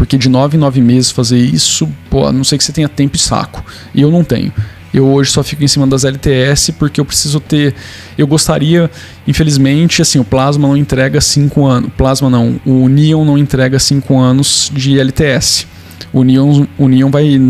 Porque 0.03 0.19
de 0.19 0.29
nove 0.29 0.57
em 0.57 0.61
nove 0.61 0.81
meses 0.81 1.13
fazer 1.13 1.39
isso, 1.39 1.89
pô, 2.11 2.27
a 2.27 2.33
não 2.33 2.43
sei 2.43 2.59
que 2.59 2.65
você 2.65 2.73
tenha 2.73 2.89
tempo 2.89 3.15
e 3.15 3.21
saco. 3.21 3.65
E 3.95 4.01
eu 4.03 4.11
não 4.11 4.25
tenho. 4.25 4.53
Eu 4.93 5.07
hoje 5.07 5.31
só 5.31 5.45
fico 5.45 5.63
em 5.63 5.69
cima 5.69 5.87
das 5.87 6.03
LTS 6.03 6.73
porque 6.73 7.01
eu 7.01 7.05
preciso 7.05 7.39
ter. 7.39 7.73
Eu 8.19 8.27
gostaria, 8.27 8.91
infelizmente, 9.29 10.03
assim, 10.03 10.19
o 10.19 10.25
Plasma 10.25 10.67
não 10.67 10.77
entrega 10.77 11.21
5 11.21 11.65
anos. 11.65 11.93
Plasma 11.97 12.29
não, 12.29 12.61
o 12.67 12.89
Neon 12.89 13.25
não 13.25 13.39
entrega 13.39 13.79
5 13.79 14.19
anos 14.19 14.73
de 14.75 14.99
LTS. 14.99 15.69
O 16.13 16.25
Neon, 16.25 16.67
o 16.77 16.89
Neon 16.89 17.09
vai. 17.09 17.41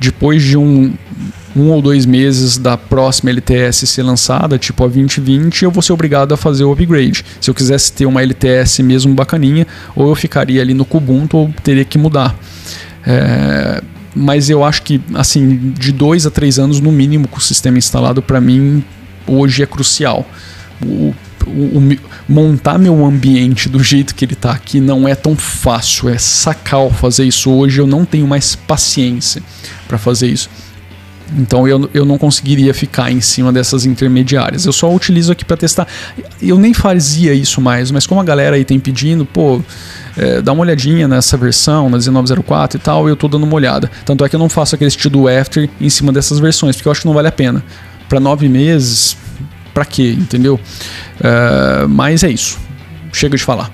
Depois 0.00 0.42
de 0.42 0.56
um, 0.56 0.94
um 1.54 1.70
ou 1.70 1.82
dois 1.82 2.06
meses 2.06 2.56
da 2.56 2.76
próxima 2.76 3.30
LTS 3.30 3.86
ser 3.86 4.02
lançada, 4.02 4.58
tipo 4.58 4.84
a 4.84 4.88
2020, 4.88 5.62
eu 5.62 5.70
vou 5.70 5.82
ser 5.82 5.92
obrigado 5.92 6.32
a 6.32 6.36
fazer 6.36 6.64
o 6.64 6.72
upgrade. 6.72 7.24
Se 7.40 7.50
eu 7.50 7.54
quisesse 7.54 7.92
ter 7.92 8.06
uma 8.06 8.22
LTS 8.22 8.80
mesmo 8.80 9.14
bacaninha, 9.14 9.66
ou 9.94 10.08
eu 10.08 10.14
ficaria 10.14 10.62
ali 10.62 10.74
no 10.74 10.84
Kubuntu 10.84 11.36
ou 11.36 11.54
teria 11.62 11.84
que 11.84 11.98
mudar. 11.98 12.34
É, 13.06 13.82
mas 14.14 14.50
eu 14.50 14.62
acho 14.62 14.82
que, 14.82 15.00
assim, 15.14 15.72
de 15.78 15.92
dois 15.92 16.26
a 16.26 16.30
três 16.30 16.58
anos 16.58 16.80
no 16.80 16.92
mínimo 16.92 17.28
com 17.28 17.38
o 17.38 17.40
sistema 17.40 17.78
instalado, 17.78 18.22
para 18.22 18.40
mim, 18.40 18.84
hoje 19.26 19.62
é 19.62 19.66
crucial. 19.66 20.26
O, 20.84 21.14
o, 21.46 21.78
o, 21.78 21.98
montar 22.28 22.78
meu 22.78 23.04
ambiente 23.04 23.68
do 23.68 23.82
jeito 23.82 24.14
que 24.14 24.24
ele 24.24 24.34
está 24.34 24.52
aqui 24.52 24.80
não 24.80 25.08
é 25.08 25.14
tão 25.14 25.34
fácil, 25.34 26.08
é 26.08 26.18
sacal 26.18 26.90
fazer 26.90 27.24
isso 27.24 27.50
hoje. 27.50 27.80
Eu 27.80 27.86
não 27.86 28.04
tenho 28.04 28.26
mais 28.26 28.54
paciência 28.54 29.42
para 29.88 29.98
fazer 29.98 30.28
isso. 30.28 30.48
Então 31.38 31.66
eu, 31.66 31.88
eu 31.94 32.04
não 32.04 32.18
conseguiria 32.18 32.74
ficar 32.74 33.10
em 33.10 33.20
cima 33.20 33.52
dessas 33.52 33.86
intermediárias. 33.86 34.66
Eu 34.66 34.72
só 34.72 34.92
utilizo 34.92 35.32
aqui 35.32 35.44
para 35.44 35.56
testar. 35.56 35.86
Eu 36.40 36.58
nem 36.58 36.74
fazia 36.74 37.32
isso 37.32 37.60
mais, 37.60 37.90
mas 37.90 38.06
como 38.06 38.20
a 38.20 38.24
galera 38.24 38.56
aí 38.56 38.64
tem 38.64 38.78
pedindo, 38.78 39.24
pô, 39.24 39.62
é, 40.16 40.42
dá 40.42 40.52
uma 40.52 40.62
olhadinha 40.62 41.08
nessa 41.08 41.36
versão, 41.36 41.88
na 41.88 41.98
1904 41.98 42.78
e 42.78 42.80
tal, 42.80 43.08
eu 43.08 43.16
tô 43.16 43.28
dando 43.28 43.44
uma 43.44 43.54
olhada. 43.54 43.90
Tanto 44.04 44.24
é 44.24 44.28
que 44.28 44.36
eu 44.36 44.40
não 44.40 44.48
faço 44.48 44.74
aquele 44.74 44.88
estilo 44.88 45.26
after 45.28 45.68
em 45.80 45.90
cima 45.90 46.12
dessas 46.12 46.38
versões, 46.38 46.76
porque 46.76 46.88
eu 46.88 46.92
acho 46.92 47.00
que 47.02 47.06
não 47.06 47.14
vale 47.14 47.28
a 47.28 47.32
pena. 47.32 47.64
Para 48.08 48.20
nove 48.20 48.48
meses, 48.48 49.16
para 49.72 49.84
quê, 49.84 50.14
entendeu? 50.18 50.60
É, 51.20 51.86
mas 51.86 52.22
é 52.22 52.30
isso. 52.30 52.58
Chega 53.12 53.36
de 53.36 53.42
falar. 53.42 53.70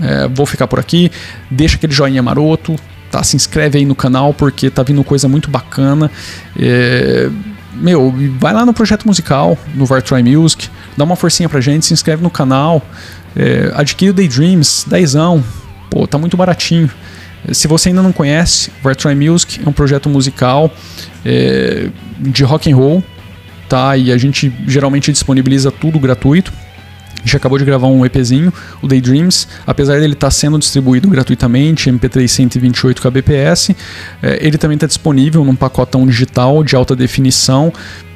É, 0.00 0.28
vou 0.28 0.46
ficar 0.46 0.66
por 0.66 0.78
aqui. 0.78 1.10
Deixa 1.50 1.76
aquele 1.76 1.92
joinha 1.92 2.22
maroto 2.22 2.76
tá? 3.14 3.22
Se 3.22 3.36
inscreve 3.36 3.78
aí 3.78 3.84
no 3.84 3.94
canal 3.94 4.34
porque 4.34 4.68
tá 4.68 4.82
vindo 4.82 5.04
coisa 5.04 5.28
muito 5.28 5.48
bacana. 5.48 6.10
É, 6.58 7.30
meu, 7.72 8.12
vai 8.40 8.52
lá 8.52 8.66
no 8.66 8.74
projeto 8.74 9.06
musical, 9.06 9.56
no 9.72 9.86
Vartry 9.86 10.20
Music, 10.20 10.68
dá 10.96 11.04
uma 11.04 11.14
forcinha 11.14 11.48
pra 11.48 11.60
gente, 11.60 11.86
se 11.86 11.92
inscreve 11.92 12.24
no 12.24 12.30
canal, 12.30 12.82
é, 13.36 13.70
adquire 13.74 14.10
o 14.10 14.14
Daydreams, 14.14 14.84
dezão, 14.88 15.44
pô, 15.90 16.08
tá 16.08 16.18
muito 16.18 16.36
baratinho. 16.36 16.90
Se 17.52 17.68
você 17.68 17.90
ainda 17.90 18.02
não 18.02 18.10
conhece, 18.10 18.72
Vartry 18.82 19.14
Music 19.14 19.60
é 19.64 19.68
um 19.68 19.72
projeto 19.72 20.08
musical 20.08 20.72
é, 21.24 21.88
de 22.18 22.42
rock 22.42 22.72
and 22.72 22.76
roll, 22.76 23.04
tá? 23.68 23.96
E 23.96 24.10
a 24.10 24.18
gente 24.18 24.52
geralmente 24.66 25.12
disponibiliza 25.12 25.70
tudo 25.70 26.00
gratuito. 26.00 26.52
Gente 27.24 27.36
acabou 27.36 27.58
de 27.58 27.64
gravar 27.64 27.86
um 27.86 28.04
EPzinho, 28.04 28.52
o 28.82 28.86
Daydreams, 28.86 29.48
apesar 29.66 29.98
dele 30.00 30.12
estar 30.12 30.26
tá 30.26 30.30
sendo 30.30 30.58
distribuído 30.58 31.08
gratuitamente, 31.08 31.90
MP3 31.90 32.28
128 32.28 33.00
kbps, 33.00 33.70
ele 34.40 34.58
também 34.58 34.74
está 34.74 34.86
disponível 34.86 35.44
num 35.44 35.56
pacotão 35.56 36.06
digital 36.06 36.62
de 36.62 36.76
alta 36.76 36.94
definição 36.94 37.72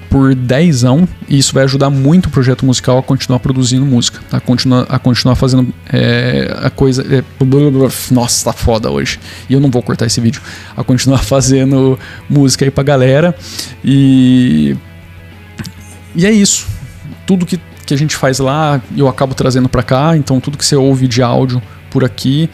por 0.09 0.35
10 0.35 0.83
e 1.29 1.39
isso 1.39 1.53
vai 1.53 1.65
ajudar 1.65 1.91
muito 1.91 2.27
o 2.27 2.31
projeto 2.31 2.65
musical 2.65 2.99
a 2.99 3.03
continuar 3.03 3.39
produzindo 3.41 3.85
música, 3.85 4.21
a 4.33 4.41
continuar, 4.41 4.87
a 4.89 4.99
continuar 4.99 5.35
fazendo 5.35 5.73
é, 5.93 6.57
a 6.63 6.71
coisa. 6.71 7.03
É, 7.03 7.23
nossa, 8.11 8.45
tá 8.45 8.53
foda 8.53 8.91
hoje. 8.91 9.19
E 9.49 9.53
eu 9.53 9.61
não 9.61 9.71
vou 9.71 9.83
cortar 9.83 10.07
esse 10.07 10.21
vídeo. 10.21 10.41
A 10.77 10.83
continuar 10.83 11.19
fazendo 11.25 11.99
música 12.29 12.65
aí 12.65 12.71
pra 12.71 12.85
galera. 12.85 13.35
E. 13.85 14.77
E 16.15 16.27
é 16.27 16.33
isso. 16.33 16.67
Tudo 17.27 17.45
que 17.45 17.61
que 17.89 17.95
a 17.95 17.99
gente 17.99 18.15
faz 18.17 18.39
lá 18.39 18.81
eu 18.95 19.09
acabo 19.09 19.35
trazendo 19.35 19.69
para 19.69 19.83
cá, 19.83 20.15
então 20.15 20.39
tudo 20.41 20.59
que 20.59 20.65
você 20.65 20.77
ouve 20.77 21.09
de 21.09 21.23
áudio 21.23 21.63
por 21.91 22.05
aqui 22.05 22.51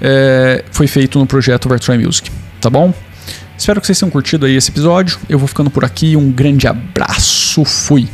é, 0.00 0.64
foi 0.72 0.86
feito 0.86 1.18
no 1.18 1.26
projeto 1.26 1.66
Overtry 1.66 1.98
Music, 1.98 2.30
tá 2.58 2.70
bom? 2.70 2.94
Espero 3.56 3.80
que 3.80 3.86
vocês 3.86 3.98
tenham 3.98 4.10
curtido 4.10 4.46
aí 4.46 4.54
esse 4.54 4.70
episódio. 4.70 5.18
Eu 5.28 5.38
vou 5.38 5.48
ficando 5.48 5.68
por 5.68 5.84
aqui. 5.84 6.16
Um 6.16 6.30
grande 6.30 6.68
abraço. 6.68 7.64
Fui. 7.64 8.08